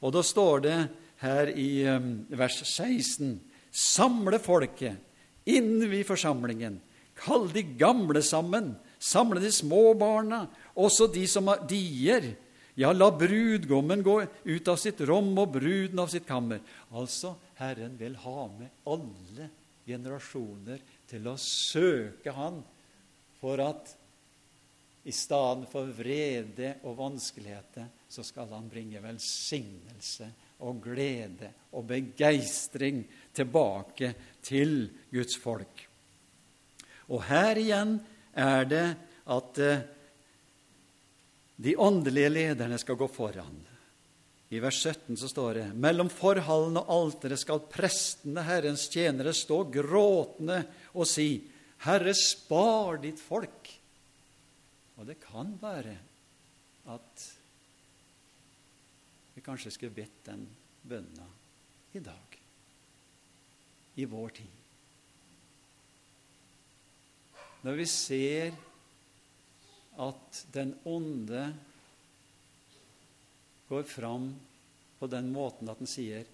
Og 0.00 0.14
da 0.16 0.24
står 0.24 0.64
det 0.64 0.78
her 1.20 1.52
i 1.52 1.84
um, 1.92 2.24
vers 2.32 2.62
16.: 2.64 3.36
Samle 3.70 4.40
folket 4.40 5.09
innvi 5.44 6.02
forsamlingen. 6.04 6.80
Kall 7.20 7.48
de 7.52 7.62
gamle 7.62 8.22
sammen. 8.22 8.74
Samle 9.00 9.40
de 9.40 9.48
små 9.52 9.94
barna, 9.96 10.44
også 10.76 11.06
de 11.12 11.22
som 11.28 11.48
har 11.48 11.62
dier. 11.68 12.34
Ja, 12.76 12.92
la 12.92 13.10
brudgommen 13.12 14.02
gå 14.04 14.18
ut 14.44 14.68
av 14.68 14.76
sitt 14.80 15.00
rom 15.08 15.32
og 15.40 15.54
bruden 15.56 16.02
av 16.02 16.10
sitt 16.12 16.26
kammer. 16.28 16.60
Altså, 16.92 17.32
Herren 17.60 17.96
vil 18.00 18.18
ha 18.22 18.44
med 18.52 18.84
alle 18.88 19.48
generasjoner 19.88 20.84
til 21.08 21.26
å 21.28 21.34
søke 21.40 22.32
Han 22.36 22.60
for 23.40 23.60
at 23.64 23.96
i 25.08 25.12
stedet 25.16 25.68
for 25.72 25.88
vrede 25.96 26.74
og 26.84 26.98
vanskeligheter 27.00 27.88
så 28.12 28.24
skal 28.26 28.52
Han 28.52 28.68
bringe 28.68 29.00
velsignelse 29.02 30.28
og 30.60 30.82
glede 30.84 31.52
og 31.72 31.86
begeistring 31.88 33.04
tilbake 33.34 34.12
til 34.42 34.88
Guds 35.12 35.36
folk. 35.40 35.86
Og 37.10 37.24
her 37.26 37.58
igjen 37.58 37.96
er 38.38 38.68
det 38.70 38.86
at 39.30 39.58
eh, 39.62 39.82
de 41.60 41.74
åndelige 41.76 42.30
lederne 42.32 42.78
skal 42.80 42.98
gå 42.98 43.08
foran. 43.10 43.58
I 44.50 44.58
vers 44.62 44.80
17 44.82 45.18
så 45.18 45.28
står 45.30 45.58
det 45.58 45.66
mellom 45.78 46.08
forhallen 46.10 46.78
og 46.80 46.88
alteret 46.90 47.38
skal 47.38 47.62
prestene, 47.70 48.42
Herrens 48.42 48.88
tjenere, 48.90 49.34
stå 49.36 49.62
gråtende 49.70 50.64
og 50.94 51.06
si, 51.06 51.36
Herre, 51.84 52.14
spar 52.18 52.98
ditt 53.02 53.20
folk. 53.22 53.70
Og 54.98 55.06
det 55.06 55.20
kan 55.22 55.52
være 55.62 55.94
at 56.90 57.28
vi 59.40 59.44
kanskje 59.44 59.70
skulle 59.72 59.96
bedt 59.96 60.24
den 60.26 60.42
bønna 60.84 61.26
i 61.96 62.00
dag 62.04 62.34
i 63.96 64.04
vår 64.04 64.34
tid. 64.36 64.58
Når 67.64 67.78
vi 67.78 67.86
ser 67.88 68.52
at 70.04 70.42
den 70.52 70.74
onde 70.84 71.46
går 73.70 73.88
fram 73.88 74.28
på 75.00 75.08
den 75.08 75.32
måten 75.32 75.72
at 75.72 75.80
den 75.80 75.88
sier 75.88 76.28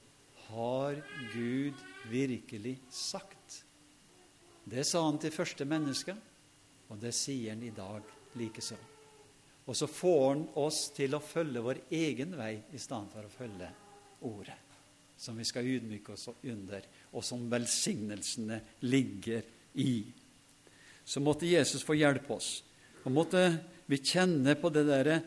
Har 0.49 0.99
Gud 1.31 1.79
virkelig 2.11 2.77
sagt? 2.91 3.63
Det 4.67 4.83
sa 4.87 5.05
han 5.07 5.23
til 5.23 5.35
første 5.35 5.67
menneske, 5.67 6.15
og 6.91 6.99
det 7.03 7.15
sier 7.15 7.55
han 7.55 7.63
i 7.63 7.75
dag 7.75 8.03
likeså. 8.39 8.79
Og 9.67 9.77
så 9.77 9.89
får 9.91 10.23
han 10.29 10.45
oss 10.63 10.87
til 10.95 11.17
å 11.17 11.23
følge 11.23 11.63
vår 11.65 11.81
egen 11.95 12.37
vei 12.39 12.55
i 12.73 12.79
stedet 12.79 13.11
for 13.13 13.27
å 13.27 13.35
følge 13.35 13.73
Ordet, 14.27 14.57
som 15.21 15.37
vi 15.37 15.45
skal 15.45 15.67
ydmyke 15.69 16.15
oss 16.15 16.31
under 16.49 16.87
og 17.13 17.25
som 17.25 17.43
velsignelsene 17.53 18.57
ligger 18.89 19.45
i. 19.77 20.07
Så 21.05 21.21
måtte 21.21 21.47
Jesus 21.47 21.85
få 21.85 21.99
hjelpe 21.99 22.33
oss. 22.33 22.63
Og 23.05 23.13
måtte 23.13 23.43
vi 23.87 24.01
kjenne 24.01 24.57
på 24.59 24.73
det 24.73 24.87
derre 24.89 25.19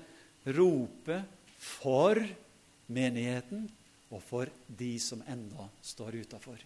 ropet 0.58 1.54
for 1.62 2.20
menigheten 2.90 3.70
og 4.10 4.24
for 4.26 4.50
de 4.68 4.96
som 5.00 5.22
ennå 5.30 5.70
står 5.86 6.20
utafor. 6.26 6.58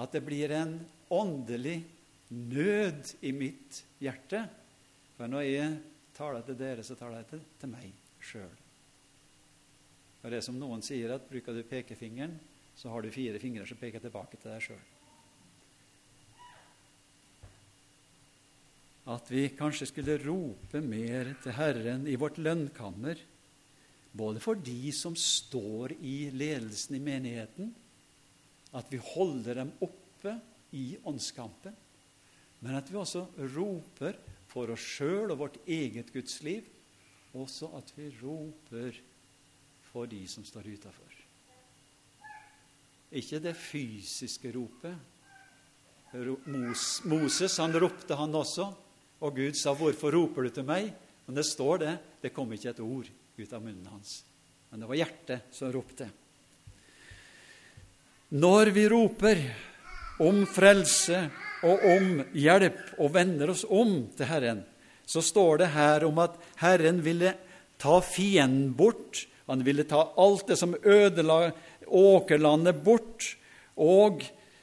At 0.00 0.16
det 0.16 0.24
blir 0.26 0.56
en 0.56 0.78
åndelig 1.12 1.82
nød 2.32 3.12
i 3.22 3.34
mitt 3.36 3.84
hjerte. 4.02 4.46
For 5.14 5.30
når 5.30 5.44
jeg 5.46 5.74
taler 6.14 6.44
til 6.46 6.58
dere, 6.58 6.84
så 6.86 6.96
taler 6.98 7.22
jeg 7.22 7.30
til, 7.32 7.44
til 7.60 7.72
meg 7.72 7.92
sjøl. 8.24 8.60
Det 10.24 10.38
er 10.38 10.44
som 10.44 10.56
noen 10.56 10.80
sier, 10.84 11.12
at 11.12 11.26
bruker 11.28 11.52
du 11.52 11.60
pekefingeren, 11.68 12.38
så 12.74 12.90
har 12.90 13.04
du 13.04 13.12
fire 13.12 13.38
fingre 13.42 13.66
som 13.68 13.78
peker 13.78 14.02
tilbake 14.02 14.38
til 14.40 14.50
deg 14.50 14.62
sjøl. 14.64 14.82
At 19.12 19.28
vi 19.28 19.50
kanskje 19.52 19.90
skulle 19.90 20.16
rope 20.22 20.80
mer 20.80 21.34
til 21.44 21.52
Herren 21.58 22.06
i 22.08 22.16
vårt 22.16 22.40
lønnkammer, 22.40 23.20
både 24.16 24.40
for 24.40 24.56
de 24.56 24.92
som 24.96 25.16
står 25.18 25.92
i 26.00 26.30
ledelsen 26.32 26.96
i 26.96 27.02
menigheten, 27.04 27.74
at 28.74 28.88
vi 28.90 29.02
holder 29.12 29.60
dem 29.60 29.74
oppe 29.84 30.38
i 30.74 30.94
åndskampen, 31.04 31.76
men 32.64 32.78
at 32.78 32.88
vi 32.88 32.96
også 32.96 33.26
roper 33.58 34.16
for 34.54 34.70
oss 34.70 34.86
sjøl 34.96 35.32
og 35.34 35.40
vårt 35.40 35.58
eget 35.66 36.12
gudsliv, 36.14 36.66
også 37.34 37.72
at 37.74 37.90
vi 37.96 38.06
roper 38.20 38.94
for 39.90 40.06
de 40.10 40.22
som 40.30 40.46
står 40.46 40.70
utafor. 40.70 41.10
Ikke 43.14 43.40
det 43.42 43.54
fysiske 43.58 44.50
ropet. 44.54 44.94
Moses 47.10 47.58
han 47.58 47.74
ropte, 47.78 48.14
han 48.18 48.34
også. 48.34 48.70
Og 49.20 49.36
Gud 49.36 49.54
sa, 49.54 49.74
'Hvorfor 49.74 50.10
roper 50.14 50.42
du 50.42 50.50
til 50.50 50.64
meg?' 50.64 50.94
Men 51.26 51.36
det 51.36 51.46
står 51.46 51.78
det. 51.78 51.98
Det 52.22 52.34
kom 52.34 52.52
ikke 52.52 52.70
et 52.70 52.80
ord 52.80 53.08
ut 53.38 53.52
av 53.52 53.62
munnen 53.62 53.86
hans. 53.86 54.24
Men 54.70 54.80
det 54.80 54.88
var 54.88 54.96
hjertet 54.96 55.40
som 55.54 55.72
ropte. 55.72 56.10
Når 58.28 58.70
vi 58.74 58.88
roper 58.88 59.40
om 60.18 60.46
frelse 60.46 61.30
og 61.64 61.84
om 61.88 62.22
hjelp 62.36 62.94
og 63.00 63.12
vender 63.14 63.52
oss 63.54 63.64
om 63.64 63.96
til 64.16 64.28
Herren, 64.28 64.62
så 65.06 65.22
står 65.24 65.64
det 65.64 65.72
her 65.74 66.04
om 66.08 66.18
at 66.22 66.36
Herren 66.60 67.02
ville 67.04 67.34
ta 67.80 68.00
fienden 68.04 68.72
bort. 68.76 69.26
Han 69.48 69.64
ville 69.64 69.84
ta 69.88 70.06
alt 70.16 70.48
det 70.48 70.56
som 70.60 70.76
ødela 70.80 71.52
åkerlandet, 71.84 72.80
bort, 72.84 73.34
og 73.76 74.22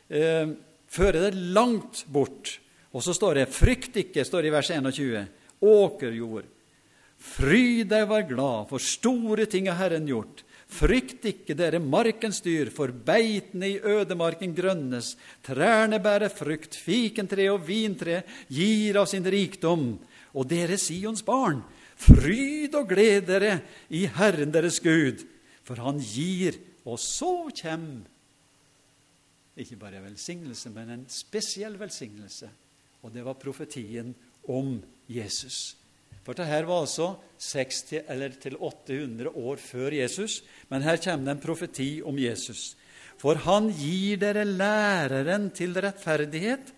eh, 0.10 0.54
føre 0.90 1.28
det 1.28 1.36
langt 1.54 2.06
bort. 2.10 2.58
Og 2.92 3.04
så 3.04 3.14
står 3.14 3.34
det 3.40 3.52
'frykt 3.54 3.96
ikke', 3.96 4.26
står 4.26 4.42
det 4.42 4.50
i 4.50 4.56
vers 4.58 4.72
21. 4.72 5.28
Åkerjord. 5.62 6.46
Fry 7.22 7.84
deg, 7.86 8.08
vær 8.10 8.26
glad, 8.28 8.70
for 8.70 8.82
store 8.82 9.46
ting 9.46 9.70
har 9.70 9.78
Herren 9.78 10.08
gjort. 10.10 10.42
Frykt 10.72 11.26
ikke, 11.28 11.56
dere 11.58 11.82
markens 11.84 12.40
dyr, 12.44 12.70
for 12.72 12.94
beitene 12.94 13.74
i 13.74 13.80
ødemarken 13.80 14.54
grønnes. 14.56 15.16
Trærne 15.44 16.00
bærer 16.00 16.32
frukt, 16.32 16.78
fikentre 16.80 17.50
og 17.52 17.66
vintre 17.68 18.22
gir 18.48 19.02
av 19.02 19.10
sin 19.12 19.28
rikdom. 19.28 19.98
Og 20.32 20.48
dere 20.48 20.80
Sions 20.80 21.26
barn, 21.28 21.60
fryd 22.00 22.78
og 22.80 22.88
gled 22.94 23.28
dere 23.28 23.58
i 23.92 24.06
Herren 24.16 24.54
deres 24.56 24.80
Gud, 24.80 25.26
for 25.68 25.84
Han 25.84 26.00
gir, 26.00 26.56
og 26.88 26.98
så 27.00 27.52
kjem 27.52 28.02
ikke 29.62 29.76
bare 29.76 30.00
velsignelse, 30.02 30.72
men 30.72 30.90
en 30.90 31.06
spesiell 31.12 31.76
velsignelse. 31.80 32.50
Og 33.04 33.12
det 33.14 33.26
var 33.26 33.40
profetien 33.42 34.14
om 34.48 34.78
Jesus. 35.12 35.76
For 36.22 36.38
dette 36.38 36.62
var 36.68 36.84
altså 36.84 37.16
60 37.42 38.04
eller 38.12 38.36
til 38.42 38.58
800 38.60 39.32
år 39.34 39.62
før 39.62 39.96
Jesus, 39.98 40.42
men 40.70 40.86
her 40.86 41.00
kommer 41.02 41.32
det 41.32 41.36
en 41.38 41.44
profeti 41.44 41.90
om 42.06 42.20
Jesus. 42.22 42.76
For 43.22 43.42
han 43.46 43.70
gir 43.74 44.22
dere 44.22 44.46
læreren 44.46 45.50
til 45.54 45.76
rettferdighet, 45.78 46.72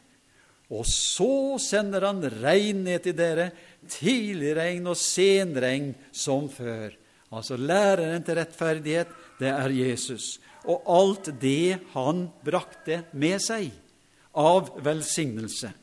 og 0.74 0.88
så 0.88 1.60
sender 1.62 2.08
han 2.08 2.24
regn 2.42 2.86
ned 2.88 3.04
til 3.06 3.16
dere, 3.18 3.52
tidligregn 3.92 4.88
og 4.90 4.98
senregn 4.98 5.92
som 6.16 6.48
før. 6.52 6.96
Altså 7.34 7.58
læreren 7.60 8.24
til 8.24 8.40
rettferdighet, 8.40 9.12
det 9.40 9.52
er 9.52 9.76
Jesus. 9.76 10.38
Og 10.64 10.84
alt 10.88 11.30
det 11.42 11.80
han 11.94 12.28
brakte 12.46 13.04
med 13.12 13.42
seg 13.44 13.72
av 14.40 14.72
velsignelse. 14.84 15.74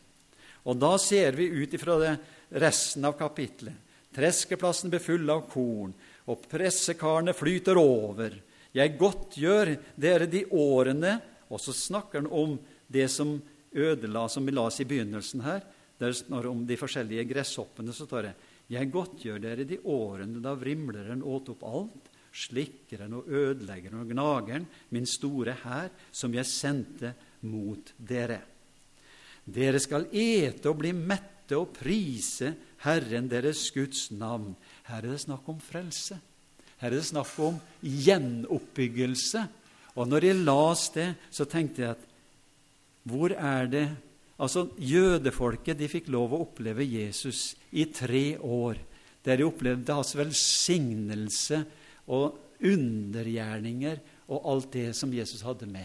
Og 0.65 0.77
da 0.81 0.95
ser 1.01 1.37
vi 1.39 1.49
ut 1.53 1.75
ifra 1.77 1.99
det 2.01 2.15
resten 2.51 3.05
av 3.05 3.17
kapitlet. 3.19 3.75
Treskeplassen 4.15 4.91
blir 4.91 5.03
full 5.03 5.31
av 5.31 5.45
korn, 5.51 5.93
og 6.31 6.47
pressekarene 6.51 7.35
flyter 7.37 7.79
over. 7.79 8.35
Jeg 8.75 8.97
godtgjør 8.99 9.75
dere 9.99 10.31
de 10.31 10.45
årene 10.55 11.19
Og 11.51 11.59
så 11.59 11.73
snakker 11.75 12.21
han 12.21 12.29
om 12.31 12.53
det 12.87 13.09
som 13.11 13.33
ødela, 13.75 14.29
som 14.29 14.47
vi 14.47 14.53
las 14.55 14.77
i 14.79 14.85
begynnelsen 14.87 15.41
her. 15.43 15.65
Der 15.99 16.13
står 16.15 16.47
om 16.47 16.61
de 16.63 16.77
forskjellige 16.79 17.25
gresshoppene. 17.27 17.91
Så 17.93 18.07
står 18.07 18.29
det 18.29 18.35
Jeg 18.71 18.93
godtgjør 18.93 19.41
dere 19.43 19.65
de 19.67 19.81
årene 19.83 20.39
da 20.39 20.55
vrimleren 20.55 21.25
åt 21.27 21.51
opp 21.51 21.65
alt, 21.67 22.07
slikkeren 22.31 23.17
og 23.19 23.27
ødeleggeren 23.27 24.05
og 24.05 24.13
gnageren, 24.15 24.69
min 24.95 25.07
store 25.11 25.57
hær, 25.65 25.91
som 26.13 26.31
jeg 26.39 26.47
sendte 26.47 27.11
mot 27.51 27.91
dere. 27.99 28.39
Dere 29.43 29.81
skal 29.83 30.07
ete 30.15 30.71
og 30.71 30.79
bli 30.79 30.93
mette 30.95 31.40
og 31.59 31.73
prise 31.77 32.55
Herren 32.85 33.29
deres 33.31 33.67
Guds 33.75 34.09
navn. 34.11 34.55
Her 34.89 35.03
er 35.03 35.15
det 35.15 35.23
snakk 35.25 35.49
om 35.51 35.59
frelse. 35.63 36.19
Her 36.81 36.91
er 36.91 36.99
det 36.99 37.09
snakk 37.09 37.33
om 37.45 37.59
gjenoppbyggelse. 37.83 39.43
Og 39.99 40.09
når 40.09 40.29
jeg 40.31 40.45
las 40.45 40.87
det, 40.95 41.09
så 41.31 41.45
tenkte 41.45 41.83
jeg 41.83 41.97
at 41.97 42.07
hvor 43.09 43.35
er 43.35 43.67
det 43.71 43.89
Altså, 44.41 44.71
Jødefolket 44.81 45.77
de 45.77 45.85
fikk 45.93 46.07
lov 46.09 46.33
å 46.33 46.39
oppleve 46.47 46.81
Jesus 46.81 47.59
i 47.77 47.85
tre 47.93 48.39
år, 48.41 48.79
der 49.21 49.37
de 49.37 49.45
opplevde 49.45 49.93
hans 49.93 50.15
velsignelse 50.17 51.59
og 52.09 52.39
undergjerninger 52.65 54.01
og 54.33 54.47
alt 54.49 54.71
det 54.73 54.87
som 54.97 55.13
Jesus 55.13 55.45
hadde 55.45 55.69
med. 55.69 55.85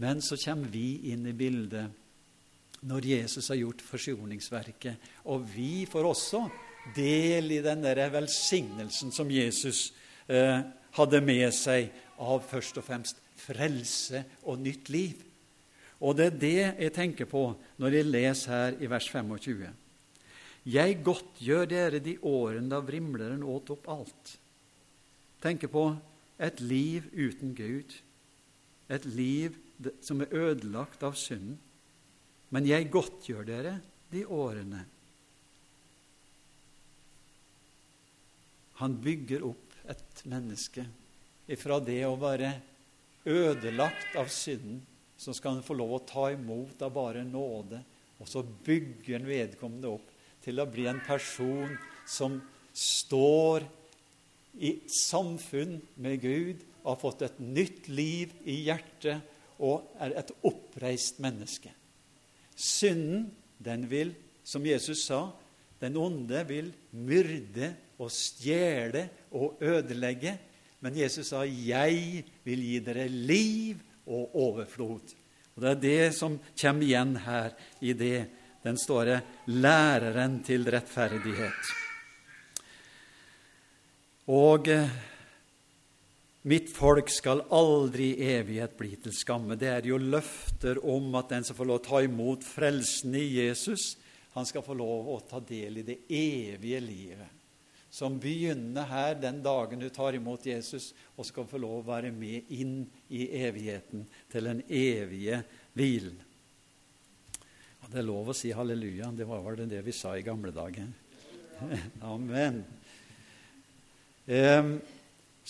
Men 0.00 0.24
så 0.24 0.38
kommer 0.40 0.72
vi 0.72 1.12
inn 1.12 1.28
i 1.28 1.36
bildet 1.36 1.92
når 2.86 3.06
Jesus 3.12 3.50
har 3.52 3.60
gjort 3.60 3.82
forsoningsverket. 3.84 5.08
Og 5.28 5.44
vi 5.54 5.86
får 5.90 6.06
også 6.08 6.44
del 6.96 7.52
i 7.52 7.62
den 7.64 7.82
der 7.84 8.06
velsignelsen 8.12 9.12
som 9.12 9.30
Jesus 9.30 9.90
eh, 10.28 10.62
hadde 10.96 11.20
med 11.24 11.50
seg 11.54 11.90
av 12.20 12.44
først 12.48 12.80
og 12.80 12.86
fremst 12.86 13.20
frelse 13.40 14.24
og 14.48 14.60
nytt 14.60 14.90
liv. 14.92 15.20
Og 16.00 16.16
det 16.16 16.26
er 16.30 16.40
det 16.40 16.56
jeg 16.86 16.92
tenker 16.96 17.28
på 17.28 17.44
når 17.80 17.96
jeg 17.96 18.08
leser 18.08 18.52
her 18.54 18.76
i 18.80 18.88
vers 18.88 19.08
25. 19.12 19.68
Jeg 20.70 21.00
godtgjør 21.04 21.66
dere 21.68 22.00
de 22.04 22.18
årene 22.26 22.68
da 22.72 22.80
vrimleren 22.84 23.44
åt 23.44 23.72
opp 23.72 23.88
alt. 23.92 24.36
Tenker 25.40 25.72
på 25.72 25.86
et 26.40 26.60
liv 26.60 27.06
uten 27.16 27.54
Gud, 27.56 27.94
et 28.88 29.04
liv 29.08 29.56
som 30.04 30.20
er 30.20 30.32
ødelagt 30.36 31.04
av 31.04 31.16
synden. 31.16 31.56
Men 32.50 32.66
jeg 32.66 32.90
godtgjør 32.90 33.46
dere 33.46 33.76
de 34.10 34.24
årene. 34.26 34.80
Han 38.80 38.96
bygger 39.04 39.44
opp 39.46 39.76
et 39.90 40.22
menneske 40.30 40.86
ifra 41.50 41.80
det 41.82 42.00
å 42.06 42.16
være 42.18 42.52
ødelagt 43.28 44.16
av 44.18 44.30
synden, 44.32 44.80
så 45.20 45.34
skal 45.36 45.58
han 45.58 45.66
få 45.66 45.76
lov 45.76 45.98
å 45.98 46.04
ta 46.08 46.30
imot 46.32 46.80
av 46.82 46.94
bare 46.94 47.24
nåde. 47.26 47.82
Og 48.20 48.28
så 48.28 48.42
bygger 48.42 49.18
han 49.18 49.28
vedkommende 49.28 49.90
opp 49.92 50.08
til 50.44 50.62
å 50.62 50.68
bli 50.68 50.86
en 50.88 51.02
person 51.04 51.74
som 52.08 52.38
står 52.72 53.66
i 54.64 54.72
samfunn 54.90 55.76
med 56.00 56.22
Gud, 56.24 56.64
har 56.80 56.96
fått 56.96 57.26
et 57.26 57.36
nytt 57.44 57.90
liv 57.92 58.32
i 58.48 58.62
hjertet 58.64 59.20
og 59.60 59.90
er 60.00 60.16
et 60.16 60.32
oppreist 60.48 61.20
menneske. 61.20 61.74
Synden, 62.60 63.30
den 63.58 63.86
vil, 63.88 64.12
som 64.44 64.66
Jesus 64.66 65.06
sa, 65.06 65.30
den 65.80 65.96
onde 65.96 66.42
vil 66.48 66.68
myrde 66.92 67.70
og 68.00 68.10
stjele 68.12 69.06
og 69.32 69.60
ødelegge. 69.64 70.36
Men 70.80 70.96
Jesus 70.96 71.26
sa, 71.26 71.44
'Jeg 71.44 72.24
vil 72.44 72.60
gi 72.60 72.78
dere 72.78 73.08
liv 73.08 73.76
og 74.06 74.34
overflod'. 74.34 75.14
Og 75.56 75.62
Det 75.62 75.70
er 75.70 75.80
det 75.80 76.14
som 76.14 76.38
kommer 76.60 76.82
igjen 76.82 77.16
her 77.16 77.50
i 77.80 77.92
det 77.92 78.26
den 78.64 78.76
står 78.76 79.20
'læreren 79.46 80.44
til 80.44 80.68
rettferdighet'. 80.68 81.74
Og 84.26 84.68
eh, 84.68 84.90
Mitt 86.42 86.70
folk 86.72 87.10
skal 87.12 87.42
aldri 87.52 88.14
i 88.14 88.28
evighet 88.38 88.76
bli 88.78 88.94
til 89.04 89.12
skamme. 89.12 89.58
Det 89.60 89.68
er 89.68 89.88
jo 89.90 89.98
løfter 90.00 90.78
om 90.88 91.12
at 91.20 91.34
den 91.34 91.44
som 91.44 91.56
får 91.58 91.68
lov 91.68 91.80
å 91.82 91.84
ta 91.84 91.98
imot 92.06 92.46
frelsen 92.46 93.16
i 93.18 93.26
Jesus, 93.34 93.98
han 94.32 94.46
skal 94.48 94.64
få 94.64 94.76
lov 94.78 95.10
å 95.12 95.18
ta 95.28 95.42
del 95.44 95.82
i 95.82 95.84
det 95.84 95.98
evige 96.08 96.80
livet. 96.80 97.36
Som 97.90 98.20
begynner 98.22 98.86
her 98.88 99.18
den 99.18 99.42
dagen 99.42 99.82
du 99.82 99.88
tar 99.92 100.16
imot 100.16 100.46
Jesus, 100.46 100.92
og 101.18 101.26
skal 101.28 101.48
få 101.50 101.58
lov 101.60 101.80
å 101.80 101.88
være 101.90 102.12
med 102.14 102.48
inn 102.54 102.84
i 103.10 103.26
evigheten, 103.42 104.06
til 104.30 104.46
den 104.46 104.62
evige 104.64 105.42
hvilen. 105.74 106.14
Og 107.82 107.90
det 107.90 108.00
er 108.00 108.06
lov 108.06 108.30
å 108.30 108.36
si 108.38 108.52
halleluja. 108.54 109.10
Det 109.12 109.26
var 109.28 109.42
vel 109.44 109.66
det 109.68 109.82
vi 109.84 109.92
sa 109.92 110.14
i 110.16 110.24
gamle 110.24 110.54
dager. 110.54 110.88
Amen. 112.14 112.62
Um, 114.30 114.72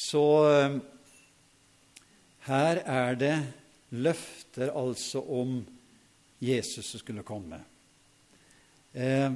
så 0.01 0.25
eh, 0.49 0.79
her 2.49 2.81
er 2.89 3.19
det 3.21 3.37
løfter 3.91 4.73
altså 4.73 5.21
om 5.21 5.61
Jesus 6.41 6.93
som 6.93 7.03
skulle 7.03 7.27
komme. 7.27 7.61
Eh, 8.93 9.29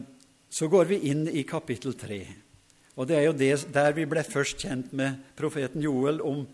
så 0.49 0.69
går 0.71 0.89
vi 0.89 1.03
inn 1.11 1.27
i 1.29 1.45
kapittel 1.45 1.97
3. 1.99 2.21
Og 2.95 3.09
det 3.11 3.19
er 3.19 3.27
jo 3.27 3.37
det, 3.37 3.53
der 3.75 3.93
vi 3.97 4.07
ble 4.09 4.23
først 4.25 4.65
kjent 4.65 4.93
med 4.97 5.19
profeten 5.37 5.83
Joel 5.83 6.23
om, 6.25 6.45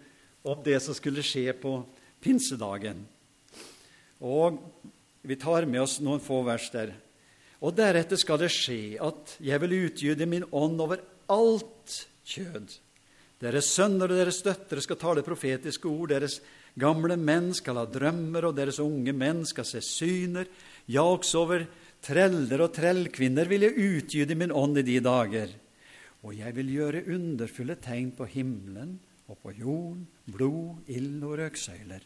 om 0.43 0.63
det 0.65 0.81
som 0.83 0.97
skulle 0.97 1.25
skje 1.25 1.53
på 1.61 1.77
pinsedagen. 2.25 3.05
Og 4.25 4.59
vi 5.23 5.37
tar 5.37 5.69
med 5.69 5.85
oss 5.85 5.99
noen 6.03 6.23
få 6.25 6.41
vers 6.49 6.71
der. 6.73 6.97
Og 7.61 7.77
deretter 7.77 8.17
skal 8.19 8.41
det 8.41 8.51
skje 8.53 8.97
at 9.05 9.37
jeg 9.45 9.61
vil 9.63 9.79
utgyde 9.85 10.29
min 10.29 10.49
ånd 10.49 10.81
over 10.81 11.05
alt 11.31 12.01
kjød. 12.25 12.81
Deres 13.41 13.71
sønner 13.73 14.11
og 14.11 14.19
deres 14.19 14.43
døtre 14.45 14.83
skal 14.85 14.99
tale 15.01 15.25
profetiske 15.25 15.89
ord. 15.89 16.11
Deres 16.13 16.41
gamle 16.79 17.17
menn 17.17 17.55
skal 17.57 17.81
ha 17.81 17.87
drømmer, 17.89 18.51
og 18.51 18.59
deres 18.59 18.81
unge 18.83 19.15
menn 19.17 19.47
skal 19.49 19.65
se 19.65 19.81
syner. 19.85 20.49
Ja, 20.91 21.07
også 21.07 21.45
over 21.47 21.65
treller 22.05 22.65
og 22.65 22.75
trellkvinner 22.77 23.49
vil 23.49 23.65
jeg 23.67 23.77
utgyde 23.77 24.37
min 24.37 24.53
ånd 24.53 24.81
i 24.81 24.85
de 24.87 24.99
dager, 25.05 25.53
og 26.25 26.37
jeg 26.37 26.53
vil 26.57 26.73
gjøre 26.75 27.05
underfulle 27.13 27.77
tegn 27.81 28.13
på 28.17 28.29
himmelen 28.29 28.99
og 29.31 29.39
på 29.45 29.55
jorden, 29.57 30.07
blod, 30.29 30.81
ild 30.91 31.23
og 31.25 31.39
røksøyler. 31.41 32.03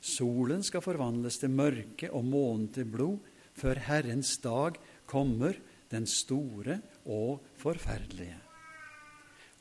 Solen 0.00 0.62
skal 0.62 0.84
forvandles 0.84 1.40
til 1.42 1.50
mørke 1.50 2.12
og 2.14 2.24
månen 2.24 2.68
til 2.72 2.86
blod, 2.88 3.18
før 3.58 3.80
Herrens 3.88 4.36
dag 4.40 4.78
kommer, 5.10 5.56
den 5.90 6.06
store 6.06 6.78
og 7.08 7.40
forferdelige. 7.58 8.36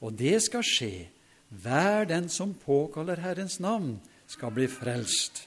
Og 0.03 0.13
det 0.19 0.35
skal 0.43 0.65
skje. 0.67 1.07
Hver 1.49 2.05
den 2.09 2.27
som 2.29 2.53
påkaller 2.53 3.21
Herrens 3.23 3.59
navn, 3.63 3.99
skal 4.27 4.51
bli 4.51 4.67
frelst. 4.67 5.45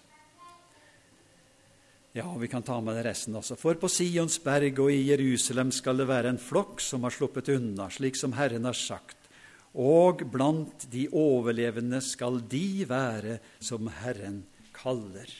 Ja, 2.16 2.26
vi 2.40 2.48
kan 2.48 2.64
ta 2.66 2.80
med 2.80 2.96
det 2.96 3.04
resten 3.06 3.36
også. 3.38 3.54
For 3.60 3.76
på 3.78 3.88
Sions 3.92 4.40
berg 4.42 4.80
og 4.82 4.90
i 4.90 5.04
Jerusalem 5.12 5.70
skal 5.70 6.00
det 6.00 6.08
være 6.10 6.32
en 6.32 6.40
flokk 6.42 6.80
som 6.82 7.04
har 7.06 7.14
sluppet 7.14 7.52
unna, 7.54 7.86
slik 7.92 8.16
som 8.18 8.34
Herren 8.34 8.66
har 8.66 8.74
sagt. 8.74 9.28
Og 9.78 10.24
blant 10.32 10.88
de 10.90 11.04
overlevende 11.14 12.00
skal 12.02 12.40
de 12.50 12.82
være 12.88 13.36
som 13.62 13.86
Herren 14.00 14.40
kaller. 14.74 15.30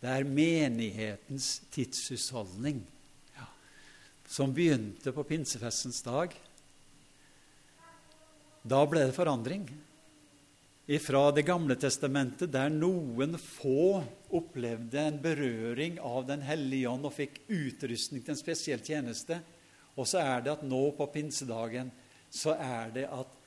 Det 0.00 0.08
er 0.10 0.24
menighetens 0.26 1.60
tidshusholdning 1.74 2.80
ja, 3.36 3.44
som 4.26 4.54
begynte 4.56 5.12
på 5.12 5.26
pinsefestens 5.28 6.00
dag. 6.06 6.32
Da 8.62 8.84
ble 8.86 9.08
det 9.08 9.16
forandring 9.16 9.64
fra 11.02 11.30
Det 11.32 11.42
gamle 11.46 11.74
testamentet, 11.78 12.50
der 12.52 12.70
noen 12.70 13.34
få 13.38 14.02
opplevde 14.34 15.00
en 15.00 15.18
berøring 15.22 15.98
av 16.02 16.26
Den 16.28 16.42
hellige 16.46 16.90
ånd 16.90 17.06
og 17.08 17.14
fikk 17.16 17.40
utrustning 17.48 18.22
til 18.22 18.34
en 18.34 18.38
spesiell 18.38 18.82
tjeneste. 18.84 19.40
Og 19.96 20.06
så 20.08 20.20
er 20.22 20.44
det 20.44 20.52
at 20.52 20.64
nå 20.66 20.82
på 20.96 21.06
pinsedagen 21.14 21.90
så 22.32 22.54
er 22.56 22.92
det 22.94 23.06
at 23.12 23.38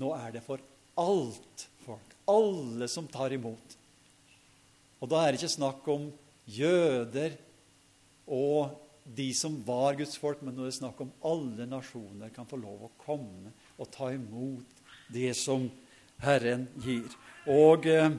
nå 0.00 0.10
er 0.16 0.34
det 0.36 0.42
for 0.44 0.62
alt 1.00 1.66
folk. 1.84 2.16
Alle 2.30 2.88
som 2.90 3.06
tar 3.10 3.34
imot. 3.36 3.76
Og 5.00 5.10
da 5.10 5.22
er 5.22 5.32
det 5.32 5.42
ikke 5.42 5.58
snakk 5.58 5.86
om 5.92 6.08
jøder 6.48 7.36
og 8.32 8.80
de 9.04 9.28
som 9.36 9.56
var 9.66 9.98
Guds 9.98 10.16
folk, 10.16 10.40
men 10.40 10.56
nå 10.56 10.64
er 10.64 10.72
det 10.72 10.78
snakk 10.78 11.00
om 11.04 11.12
alle 11.28 11.66
nasjoner 11.68 12.32
kan 12.32 12.48
få 12.48 12.56
lov 12.60 12.86
å 12.86 12.94
komme 13.04 13.52
og 13.78 13.90
ta 13.92 14.10
imot 14.14 14.84
det 15.12 15.32
som 15.38 15.66
Herren 16.22 16.68
gir. 16.84 17.10
Og 17.50 17.86
eh, 17.86 18.10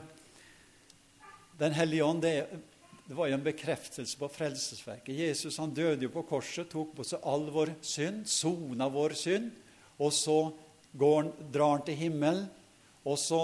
Den 1.56 1.72
hellige 1.72 2.04
ånd, 2.04 2.20
det, 2.20 2.46
det, 3.06 3.14
var 3.16 3.30
jo 3.30 3.38
en 3.38 3.44
bekreftelse 3.44 4.18
på 4.20 4.28
frelsesverket. 4.28 5.14
Jesus 5.16 5.56
han 5.56 5.72
døde 5.72 6.04
jo 6.04 6.12
på 6.12 6.26
korset, 6.28 6.68
tok 6.68 6.92
på 6.98 7.06
seg 7.06 7.24
all 7.24 7.46
vår 7.52 7.72
synd, 7.80 8.26
sona 8.28 8.90
vår 8.92 9.16
synd. 9.16 9.54
Og 9.96 10.12
så 10.12 10.36
han, 11.00 11.30
drar 11.52 11.78
han 11.78 11.86
til 11.86 11.96
himmelen, 11.96 12.44
og 13.08 13.16
så 13.16 13.40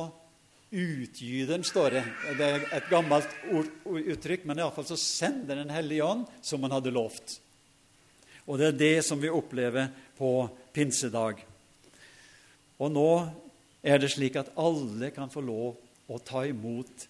utgyter 0.73 1.55
han, 1.55 1.65
står 1.65 1.97
det. 1.97 2.03
Det 2.37 2.51
er 2.51 2.67
et 2.77 2.91
gammelt 2.93 3.33
ord, 3.53 3.71
uttrykk, 3.89 4.45
men 4.49 4.61
iallfall 4.61 4.91
så 4.93 4.99
sender 5.01 5.63
Den 5.63 5.73
hellige 5.73 6.05
ånd 6.05 6.29
som 6.45 6.69
han 6.69 6.77
hadde 6.77 6.93
lovt. 6.93 7.39
Og 8.45 8.59
det 8.61 8.73
er 8.73 8.79
det 8.81 8.95
som 9.07 9.21
vi 9.23 9.33
opplever 9.33 9.89
på 10.19 10.35
pinsedag. 10.75 11.41
Og 12.83 12.91
nå 12.91 13.09
er 13.83 14.03
det 14.03 14.11
slik 14.15 14.37
at 14.41 14.53
alle 14.59 15.13
kan 15.15 15.31
få 15.31 15.43
lov 15.45 15.79
å 16.11 16.21
ta 16.23 16.45
imot 16.49 17.07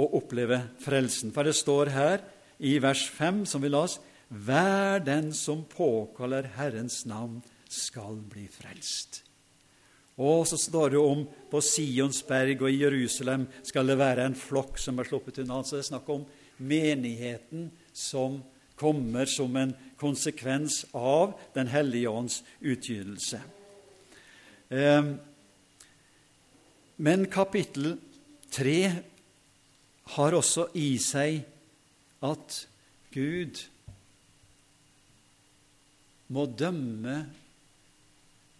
og 0.00 0.14
oppleve 0.20 0.62
frelsen. 0.80 1.34
For 1.34 1.44
det 1.44 1.56
står 1.58 1.92
her 1.92 2.22
i 2.64 2.78
vers 2.82 3.02
5, 3.12 3.44
som 3.48 3.62
vi 3.64 3.72
las, 3.72 3.98
hver 4.30 5.02
den 5.02 5.32
som 5.34 5.64
påkaller 5.68 6.52
Herrens 6.56 7.02
navn, 7.08 7.40
skal 7.70 8.18
bli 8.30 8.46
frelst. 8.50 9.22
Og 10.20 10.44
så 10.48 10.58
står 10.60 10.92
det 10.92 11.00
om 11.00 11.22
på 11.50 11.60
Sions 11.64 12.20
berg 12.28 12.60
og 12.60 12.68
i 12.68 12.80
Jerusalem 12.82 13.46
skal 13.64 13.88
det 13.88 13.96
være 14.00 14.26
en 14.28 14.36
flokk 14.36 14.78
som 14.80 14.98
er 15.00 15.08
sluppet 15.08 15.40
unna. 15.44 15.62
Så 15.64 15.78
det 15.78 15.84
er 15.86 15.92
snakk 15.94 16.10
om 16.12 16.26
menigheten 16.60 17.70
som 17.96 18.42
kommer 18.80 19.28
som 19.30 19.56
en 19.56 19.72
konsekvens 20.00 20.84
av 20.96 21.38
Den 21.54 21.70
hellige 21.72 22.12
ånds 22.12 22.42
utgytelse. 22.60 23.40
Eh, 24.70 25.04
men 27.02 27.26
kapittel 27.26 27.96
3 28.54 28.76
har 30.14 30.36
også 30.36 30.68
i 30.78 30.92
seg 31.02 31.40
at 32.22 32.58
Gud 33.10 33.58
må 36.30 36.44
dømme 36.46 37.16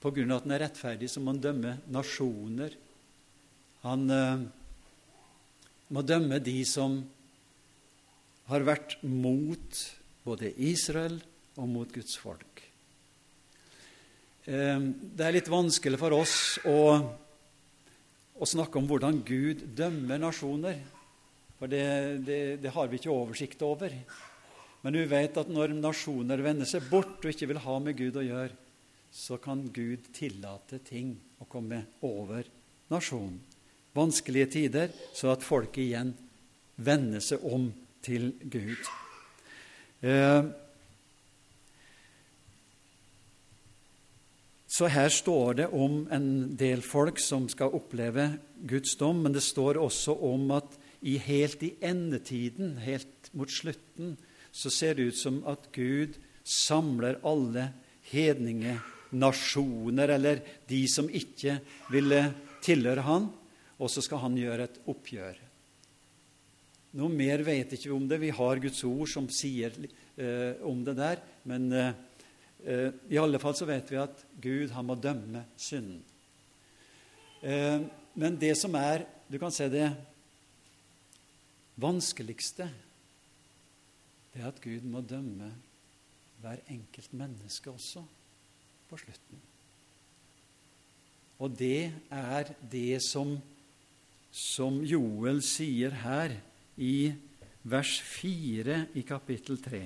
på 0.00 0.11
grunn 0.16 0.32
av 0.32 0.40
at 0.40 0.48
han 0.48 0.56
er 0.56 0.62
rettferdig, 0.64 1.11
så 1.12 1.22
må 1.22 1.34
han 1.34 1.44
dømme 1.44 1.76
nasjoner. 1.92 2.74
Han 3.84 4.06
eh, 4.11 4.46
må 5.94 6.02
dømme 6.02 6.40
de 6.42 6.56
som 6.66 6.98
har 8.50 8.66
vært 8.66 8.98
mot 9.06 9.84
både 10.24 10.50
Israel 10.58 11.20
og 11.54 11.70
mot 11.70 11.94
Guds 11.94 12.18
folk. 12.18 12.69
Eh, 14.47 14.78
det 15.16 15.26
er 15.26 15.36
litt 15.36 15.51
vanskelig 15.51 16.01
for 16.01 16.16
oss 16.20 16.38
å 16.68 16.78
å 18.41 18.49
snakke 18.49 18.80
om 18.80 18.88
hvordan 18.88 19.20
Gud 19.26 19.66
dømmer 19.76 20.20
nasjoner. 20.20 20.80
For 21.61 21.68
det, 21.68 21.84
det, 22.24 22.41
det, 22.62 22.72
har 22.72 22.88
vi 22.88 22.97
ikke 23.01 23.12
oversikt 23.12 23.61
over. 23.66 23.93
Men 24.80 24.97
vi 24.97 25.05
vet 25.11 25.36
at 25.36 25.51
når 25.53 25.74
nasjoner 25.76 26.41
vender 26.41 26.68
seg 26.68 26.86
bort 26.88 27.20
og 27.20 27.34
ikke 27.34 27.51
vil 27.51 27.61
ha 27.61 27.76
med 27.84 27.99
Gud 27.99 28.16
å 28.16 28.24
gjøre, 28.24 28.57
så 29.12 29.36
kan 29.43 29.66
Gud 29.74 30.09
tillate 30.16 30.78
ting 30.86 31.12
å 31.43 31.49
komme 31.51 31.82
over 32.07 32.49
nasjonen. 32.93 33.36
Vanskelige 33.93 34.53
tider, 34.55 34.93
så 35.12 35.32
at 35.34 35.45
folk 35.45 35.76
igjen 35.82 36.14
vender 36.80 37.20
seg 37.20 37.43
om 37.45 37.66
til 38.01 38.30
Gud. 38.41 38.88
Eh, 40.01 40.47
Så 44.70 44.86
her 44.86 45.10
står 45.10 45.56
det 45.58 45.66
om 45.74 46.04
en 46.14 46.28
del 46.58 46.82
folk 46.86 47.18
som 47.18 47.48
skal 47.50 47.74
oppleve 47.74 48.28
Guds 48.70 48.94
dom, 49.00 49.24
men 49.24 49.34
det 49.34 49.42
står 49.42 49.80
også 49.82 50.14
om 50.28 50.52
at 50.54 50.76
i 51.00 51.16
helt 51.18 51.62
i 51.66 51.72
endetiden, 51.82 52.76
helt 52.84 53.32
mot 53.34 53.50
slutten, 53.50 54.14
så 54.52 54.70
ser 54.70 54.94
det 54.94 55.10
ut 55.10 55.18
som 55.18 55.40
at 55.50 55.66
Gud 55.74 56.20
samler 56.46 57.18
alle 57.26 57.70
hedninge 58.12 58.76
nasjoner, 59.10 60.14
eller 60.14 60.42
de 60.70 60.84
som 60.90 61.08
ikke 61.10 61.58
ville 61.90 62.22
tilhøre 62.62 63.06
Han, 63.06 63.30
og 63.80 63.90
så 63.90 64.04
skal 64.04 64.22
Han 64.22 64.38
gjøre 64.38 64.68
et 64.68 64.78
oppgjør. 64.90 65.40
Noe 67.00 67.10
mer 67.14 67.42
vet 67.46 67.74
ikke 67.74 67.88
vi 67.88 67.96
om 67.96 68.06
det. 68.10 68.18
Vi 68.22 68.32
har 68.34 68.62
Guds 68.62 68.82
ord 68.86 69.10
som 69.10 69.28
sier 69.30 69.74
eh, 69.78 70.58
om 70.66 70.82
det 70.86 70.96
der, 70.98 71.22
men 71.46 71.68
eh, 71.72 71.92
Eh, 72.64 72.90
I 73.11 73.18
alle 73.20 73.40
fall 73.40 73.56
så 73.56 73.68
vet 73.68 73.90
vi 73.90 73.98
at 74.00 74.24
Gud 74.42 74.72
han 74.74 74.88
må 74.88 74.96
dømme 75.00 75.44
synden. 75.56 76.02
Eh, 77.40 77.80
men 78.20 78.38
det 78.40 78.56
som 78.58 78.74
er 78.76 79.06
Du 79.30 79.38
kan 79.38 79.52
se 79.54 79.68
det 79.70 79.86
vanskeligste, 81.78 82.64
det 84.34 84.40
er 84.42 84.48
at 84.48 84.58
Gud 84.58 84.82
må 84.90 85.04
dømme 85.06 85.52
hver 86.42 86.58
enkelt 86.66 87.12
menneske 87.14 87.70
også 87.70 88.02
på 88.88 88.98
slutten. 88.98 89.38
Og 91.38 91.54
det 91.54 91.92
er 92.11 92.50
det 92.72 92.98
som, 93.06 93.36
som 94.34 94.82
Joel 94.82 95.38
sier 95.46 95.94
her 96.02 96.34
i 96.74 97.12
vers 97.62 98.00
4 98.02 98.80
i 98.98 99.06
kapittel 99.06 99.62
3. 99.62 99.84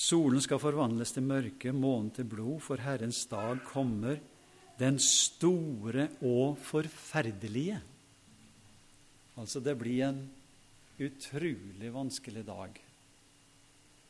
Solen 0.00 0.40
skal 0.40 0.60
forvandles 0.62 1.12
til 1.12 1.26
mørke, 1.28 1.74
månen 1.76 2.08
til 2.16 2.24
blod, 2.24 2.60
for 2.64 2.80
Herrens 2.80 3.26
dag 3.28 3.58
kommer, 3.68 4.16
den 4.80 4.96
store 4.96 6.06
og 6.24 6.56
forferdelige. 6.64 7.76
Altså, 9.36 9.60
det 9.60 9.74
blir 9.76 10.06
en 10.06 10.22
utrolig 11.00 11.90
vanskelig 11.92 12.44
dag 12.46 12.78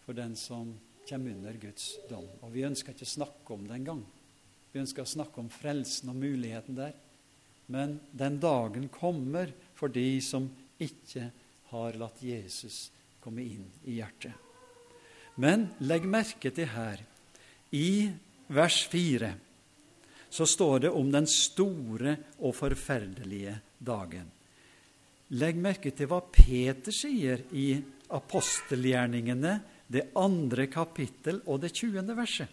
for 0.04 0.14
den 0.14 0.36
som 0.38 0.70
kommer 1.08 1.34
under 1.34 1.58
Guds 1.58 1.88
dom. 2.10 2.28
Og 2.44 2.52
vi 2.54 2.62
ønsker 2.68 2.94
ikke 2.94 3.08
å 3.08 3.14
snakke 3.16 3.56
om 3.56 3.64
det 3.66 3.80
engang. 3.80 4.04
Vi 4.70 4.82
ønsker 4.82 5.02
å 5.02 5.10
snakke 5.10 5.42
om 5.42 5.50
frelsen 5.50 6.12
og 6.12 6.20
muligheten 6.22 6.78
der. 6.78 6.94
Men 7.70 7.96
den 8.14 8.38
dagen 8.42 8.86
kommer 8.94 9.50
for 9.78 9.90
de 9.90 10.20
som 10.22 10.46
ikke 10.78 11.32
har 11.72 11.98
latt 11.98 12.22
Jesus 12.22 12.92
komme 13.22 13.42
inn 13.42 13.66
i 13.90 13.98
hjertet. 13.98 14.49
Men 15.40 15.70
legg 15.88 16.04
merke 16.04 16.52
til 16.52 16.68
her, 16.68 17.00
i 17.72 18.10
vers 18.52 18.82
4, 18.90 19.30
så 20.30 20.46
står 20.46 20.84
det 20.84 20.90
om 20.94 21.08
den 21.10 21.26
store 21.30 22.16
og 22.38 22.54
forferdelige 22.58 23.56
dagen. 23.78 24.28
Legg 25.40 25.58
merke 25.62 25.92
til 25.94 26.10
hva 26.10 26.20
Peter 26.26 26.94
sier 26.94 27.44
i 27.54 27.72
apostelgjerningene 28.10 29.54
det 29.90 30.08
andre 30.18 30.66
kapittel 30.70 31.40
og 31.46 31.62
det 31.62 31.72
20. 31.78 32.02
verset. 32.18 32.48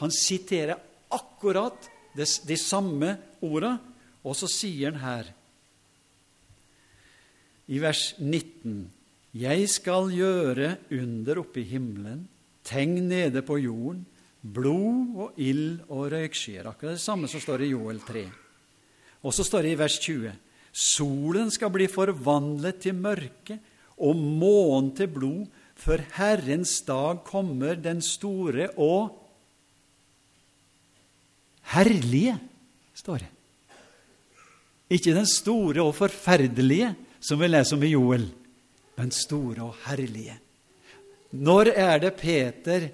Han 0.00 0.12
siterer 0.12 0.76
akkurat 1.12 1.88
de, 2.16 2.56
samme 2.56 3.14
orda, 3.44 3.74
og 4.24 4.36
så 4.36 4.48
sier 4.50 4.92
han 4.92 5.00
her 5.00 5.30
i 7.70 7.78
vers 7.80 8.14
19.: 8.18 8.88
Jeg 9.36 9.68
skal 9.70 10.10
gjøre 10.10 10.74
under 10.90 11.38
oppe 11.38 11.62
i 11.62 11.68
himmelen, 11.70 12.24
tegn 12.66 12.96
nede 13.10 13.44
på 13.46 13.60
jorden, 13.62 14.02
blod 14.42 15.20
og 15.20 15.38
ild 15.38 15.84
og 15.88 16.10
røykskyer. 16.10 16.66
Akkurat 16.66 16.98
det 16.98 17.04
samme 17.04 17.30
som 17.30 17.42
står 17.42 17.62
i 17.62 17.70
Joel 17.70 18.00
3. 18.02 18.24
Og 19.22 19.34
så 19.36 19.44
står 19.46 19.66
det 19.66 19.74
i 19.74 19.78
vers 19.78 19.98
20.: 20.02 20.32
Solen 20.72 21.50
skal 21.50 21.70
bli 21.70 21.86
forvandlet 21.90 22.80
til 22.82 22.96
mørke 22.98 23.58
og 24.00 24.16
månen 24.16 24.94
til 24.96 25.10
blod, 25.12 25.46
for 25.76 26.00
Herrens 26.16 26.80
dag 26.84 27.22
kommer, 27.24 27.74
den 27.74 28.02
store 28.04 28.68
og 28.76 29.14
herlige, 31.72 32.36
står 32.94 33.22
det. 33.22 33.30
Ikke 34.90 35.14
den 35.14 35.26
store 35.26 35.82
og 35.82 35.94
forferdelige, 35.94 36.92
som 37.20 37.40
vi 37.40 37.48
leser 37.48 37.76
om 37.76 37.84
i 37.86 37.92
Joel, 37.94 38.26
men 39.00 39.12
store 39.16 39.64
og 39.64 39.76
herlige. 39.86 40.36
Når 41.32 41.72
er 41.72 42.00
det 42.02 42.16
Peter 42.20 42.90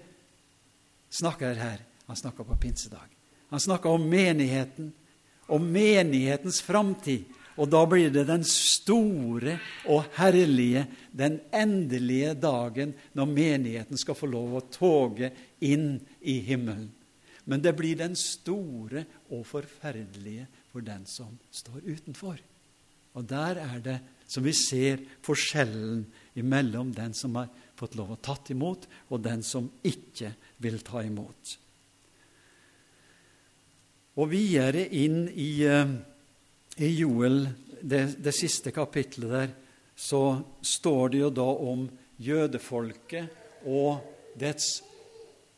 snakker 1.11 1.57
her? 1.59 1.81
Han 2.07 2.19
snakker 2.19 2.47
på 2.47 2.59
pinsedag. 2.63 3.09
Han 3.51 3.63
snakker 3.63 3.91
om 3.91 4.05
menigheten, 4.07 4.93
om 5.51 5.67
menighetens 5.73 6.61
framtid. 6.63 7.27
Og 7.57 7.71
da 7.73 7.81
blir 7.89 8.13
det 8.13 8.27
den 8.29 8.45
store 8.47 9.57
og 9.91 10.05
herlige, 10.19 10.85
den 11.11 11.41
endelige 11.51 12.35
dagen 12.39 12.93
når 13.17 13.33
menigheten 13.33 13.99
skal 13.99 14.19
få 14.19 14.29
lov 14.31 14.59
å 14.59 14.67
toge 14.71 15.33
inn 15.65 15.97
i 16.21 16.39
himmelen. 16.45 16.91
Men 17.49 17.63
det 17.65 17.73
blir 17.79 17.99
den 17.99 18.15
store 18.19 19.07
og 19.33 19.47
forferdelige 19.49 20.47
for 20.71 20.87
den 20.87 21.07
som 21.09 21.33
står 21.51 21.81
utenfor. 21.87 22.37
Og 23.17 23.27
der 23.27 23.63
er 23.65 23.81
det 23.83 24.03
som 24.27 24.45
vi 24.45 24.55
ser 24.57 25.03
forskjellen 25.25 26.05
mellom 26.45 26.93
den 26.95 27.15
som 27.15 27.37
har 27.39 27.49
fått 27.77 27.97
lov 27.99 28.15
å 28.15 28.19
tatt 28.23 28.51
imot, 28.53 28.87
og 29.13 29.23
den 29.25 29.43
som 29.45 29.69
ikke 29.85 30.33
vil 30.65 30.81
ta 30.85 31.03
imot. 31.05 31.57
Og 34.17 34.31
videre 34.33 34.87
inn 34.97 35.27
i, 35.29 35.63
eh, 35.69 35.93
i 36.81 36.91
Joel, 36.97 37.47
det, 37.83 38.17
det 38.25 38.33
siste 38.35 38.73
kapitlet 38.73 39.31
der, 39.31 39.51
så 39.97 40.41
står 40.61 41.13
det 41.13 41.21
jo 41.21 41.31
da 41.33 41.49
om 41.73 41.87
jødefolket 42.21 43.65
og 43.69 44.01
dets 44.37 44.81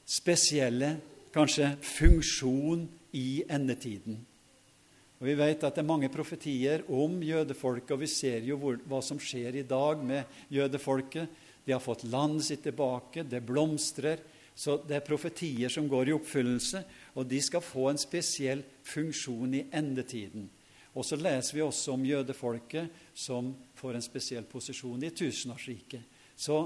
spesielle, 0.09 0.97
kanskje, 1.35 1.77
funksjon 1.83 2.87
i 3.19 3.45
endetiden. 3.51 4.19
Og 5.19 5.27
Vi 5.27 5.35
vet 5.35 5.65
at 5.67 5.75
det 5.75 5.83
er 5.83 5.89
mange 5.89 6.09
profetier 6.09 6.85
om 6.95 7.19
jødefolket, 7.23 7.91
og 7.91 8.03
vi 8.05 8.11
ser 8.11 8.45
jo 8.47 8.59
hvor, 8.61 8.79
hva 8.87 9.01
som 9.03 9.19
skjer 9.19 9.59
i 9.59 9.67
dag 9.67 10.03
med 10.07 10.25
jødefolket. 10.55 11.27
De 11.67 11.75
har 11.75 11.83
fått 11.83 12.07
landet 12.07 12.47
sitt 12.47 12.63
tilbake, 12.63 13.27
det 13.27 13.43
blomstrer. 13.45 14.23
Så 14.59 14.79
det 14.87 14.97
er 14.97 15.07
profetier 15.07 15.71
som 15.71 15.89
går 15.91 16.09
i 16.11 16.15
oppfyllelse, 16.15 16.83
og 17.19 17.27
de 17.31 17.39
skal 17.43 17.63
få 17.63 17.91
en 17.91 18.01
spesiell 18.01 18.63
funksjon 18.87 19.53
i 19.55 19.67
endetiden. 19.75 20.49
Og 20.99 21.07
så 21.07 21.19
leser 21.19 21.55
vi 21.55 21.63
også 21.63 21.95
om 21.95 22.07
jødefolket 22.07 22.89
som 23.15 23.53
får 23.79 23.99
en 23.99 24.07
spesiell 24.07 24.47
posisjon 24.51 25.03
i 25.07 25.13
tusenårsriket. 25.15 26.03
Så 26.35 26.65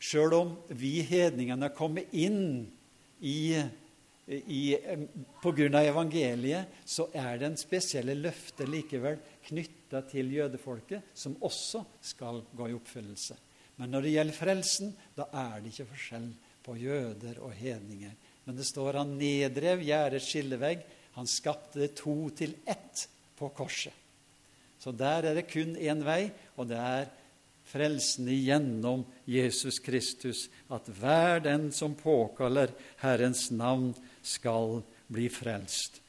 sjøl 0.00 0.36
om 0.36 0.54
vi 0.72 0.98
hedningene 1.04 1.68
har 1.68 1.76
kommet 1.76 2.12
inn 2.16 2.64
i 3.20 3.60
Pga. 4.24 5.80
evangeliet 5.84 6.84
så 6.84 7.08
er 7.12 7.38
det 7.38 7.48
en 7.50 7.58
spesielle 7.60 8.14
løfter 8.16 8.70
likevel 8.70 9.18
knytta 9.44 10.00
til 10.08 10.32
jødefolket, 10.32 11.10
som 11.14 11.36
også 11.44 11.84
skal 12.00 12.40
gå 12.56 12.70
i 12.70 12.76
oppfyllelse. 12.76 13.36
Men 13.76 13.90
når 13.92 14.06
det 14.06 14.14
gjelder 14.14 14.38
frelsen, 14.38 14.94
da 15.16 15.26
er 15.28 15.60
det 15.60 15.72
ikke 15.74 15.90
forskjell 15.90 16.30
på 16.64 16.76
jøder 16.80 17.40
og 17.44 17.52
hedninger. 17.58 18.14
Men 18.44 18.56
det 18.56 18.66
står 18.68 19.00
han 19.00 19.16
nedrev 19.18 19.82
gjerdets 19.84 20.30
skillevegg. 20.30 20.86
Han 21.18 21.28
skapte 21.28 21.82
det 21.82 21.94
to 21.98 22.16
til 22.36 22.56
ett 22.64 23.04
på 23.36 23.50
korset. 23.56 23.92
Så 24.80 24.92
der 24.92 25.24
er 25.30 25.36
det 25.36 25.48
kun 25.48 25.76
én 25.80 26.02
vei, 26.04 26.28
og 26.56 26.68
det 26.68 26.80
er 26.80 27.06
frelsen 27.68 28.28
igjennom 28.28 29.04
Jesus 29.24 29.78
Kristus. 29.80 30.48
At 30.68 30.88
hver 30.92 31.40
den 31.44 31.70
som 31.72 31.96
påkaller 31.96 32.72
Herrens 33.00 33.48
navn, 33.50 33.94
skal 34.26 34.80
bli 35.12 35.28
frelst. 35.32 36.00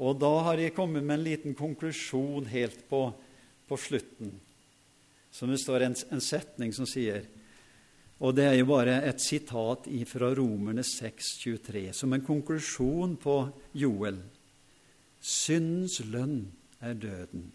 Og 0.00 0.16
da 0.20 0.30
har 0.46 0.60
jeg 0.60 0.74
kommet 0.76 1.04
med 1.04 1.18
en 1.18 1.26
liten 1.26 1.56
konklusjon 1.56 2.48
helt 2.48 2.86
på, 2.88 3.02
på 3.68 3.76
slutten. 3.76 4.32
Som 5.30 5.52
det 5.52 5.60
står 5.62 5.84
en, 5.84 5.96
en, 6.10 6.24
setning 6.24 6.72
som 6.74 6.88
sier 6.88 7.28
Og 8.18 8.34
det 8.36 8.46
er 8.48 8.56
jo 8.58 8.66
bare 8.68 8.98
et 9.06 9.20
sitat 9.22 9.86
fra 10.08 10.32
Romerne 10.36 10.82
6,23, 10.84 11.92
som 11.96 12.12
en 12.12 12.24
konklusjon 12.24 13.14
på 13.16 13.36
Joel. 13.72 14.18
Syndens 15.20 16.00
lønn 16.04 16.50
er 16.80 16.96
døden, 17.00 17.46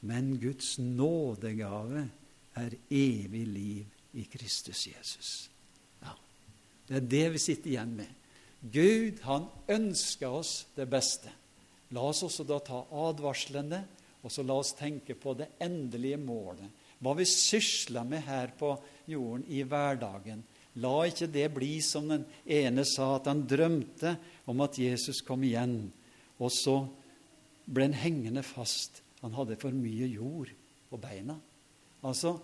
men 0.00 0.32
Guds 0.42 0.78
nådegave 0.78 2.08
er 2.58 2.74
evig 2.90 3.46
liv 3.46 3.86
i 4.18 4.26
Kristus 4.30 4.86
Jesus. 4.86 5.50
Ja, 6.02 6.14
Det 6.88 6.96
er 6.96 7.06
det 7.06 7.32
vi 7.32 7.38
sitter 7.38 7.70
igjen 7.70 7.94
med. 7.96 8.19
Gud, 8.60 9.20
han 9.24 9.46
ønsker 9.68 10.28
oss 10.40 10.66
det 10.76 10.86
beste. 10.90 11.32
La 11.96 12.04
oss 12.10 12.22
også 12.26 12.44
da 12.46 12.60
ta 12.62 12.84
advarslene, 13.08 13.80
og 14.20 14.32
så 14.32 14.44
la 14.44 14.58
oss 14.60 14.74
tenke 14.78 15.16
på 15.18 15.34
det 15.38 15.48
endelige 15.64 16.20
målet. 16.20 16.68
Hva 17.00 17.14
vi 17.16 17.24
sysler 17.24 18.04
med 18.04 18.26
her 18.26 18.52
på 18.58 18.74
jorden 19.08 19.46
i 19.48 19.62
hverdagen. 19.64 20.42
La 20.84 20.92
ikke 21.08 21.30
det 21.32 21.48
bli 21.54 21.78
som 21.82 22.10
den 22.12 22.26
ene 22.44 22.84
sa, 22.86 23.16
at 23.16 23.30
han 23.30 23.46
drømte 23.48 24.14
om 24.52 24.60
at 24.62 24.78
Jesus 24.78 25.22
kom 25.26 25.42
igjen, 25.48 25.88
og 26.38 26.52
så 26.54 26.76
ble 27.64 27.88
han 27.88 27.96
hengende 27.96 28.44
fast. 28.46 29.00
Han 29.24 29.34
hadde 29.36 29.58
for 29.60 29.74
mye 29.74 30.06
jord 30.12 30.52
på 30.90 31.00
beina. 31.00 31.36
Altså, 32.06 32.36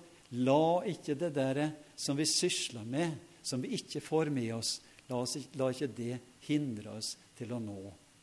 la 0.42 0.82
ikke 0.88 1.14
det 1.20 1.32
der 1.36 1.62
som 1.96 2.18
vi 2.18 2.26
sysler 2.28 2.84
med, 2.88 3.14
som 3.46 3.62
vi 3.62 3.76
ikke 3.78 4.02
får 4.02 4.32
med 4.34 4.50
oss, 4.56 4.78
La, 5.08 5.20
oss, 5.20 5.36
la 5.54 5.70
ikke 5.70 5.90
det 5.94 6.18
hindre 6.48 6.96
oss 6.98 7.14
til 7.38 7.52
å 7.54 7.60
nå 7.62 7.78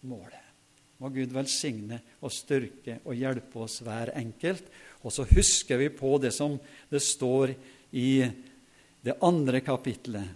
målet. 0.10 0.50
Må 1.00 1.10
Gud 1.12 1.34
velsigne 1.36 2.00
og 2.24 2.32
styrke 2.32 3.00
og 3.04 3.18
hjelpe 3.18 3.64
oss 3.66 3.82
hver 3.84 4.14
enkelt. 4.20 4.64
Og 5.04 5.12
så 5.12 5.26
husker 5.32 5.80
vi 5.82 5.90
på 5.92 6.16
det 6.22 6.32
som 6.36 6.56
det 6.92 7.02
står 7.04 7.56
i 7.92 8.24
det 9.04 9.18
andre 9.24 9.60
kapitlet 9.64 10.28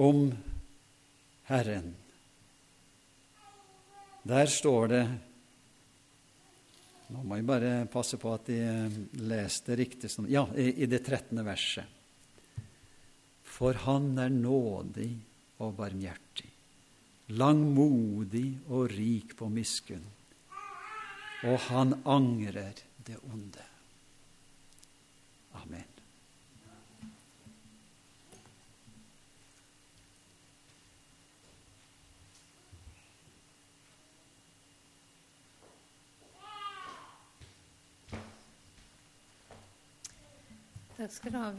om 0.00 0.30
Herren. 1.50 1.90
Der 4.22 4.46
står 4.46 4.88
det 4.94 5.02
Nå 7.10 7.24
må 7.26 7.40
jeg 7.40 7.46
bare 7.48 7.70
passe 7.90 8.14
på 8.22 8.30
at 8.30 8.46
jeg 8.54 9.08
leste 9.26 9.74
riktig. 9.74 10.12
Ja, 10.30 10.44
i 10.54 10.86
det 10.86 11.00
13. 11.02 11.40
verset 11.42 11.99
for 13.60 13.76
han 13.84 14.14
er 14.16 14.30
nådig 14.32 15.10
og 15.60 15.74
barmhjertig, 15.76 16.48
langmodig 17.36 18.46
og 18.72 18.88
rik 18.94 19.36
på 19.36 19.50
miskunn, 19.52 20.06
og 21.44 21.58
han 21.68 21.92
angrer 22.08 22.80
det 23.04 23.18
onde. 23.28 23.66
Amen. 25.60 25.84
Takk 40.96 41.12
skal 41.12 41.32
du 41.32 41.38
ha. 41.40 41.48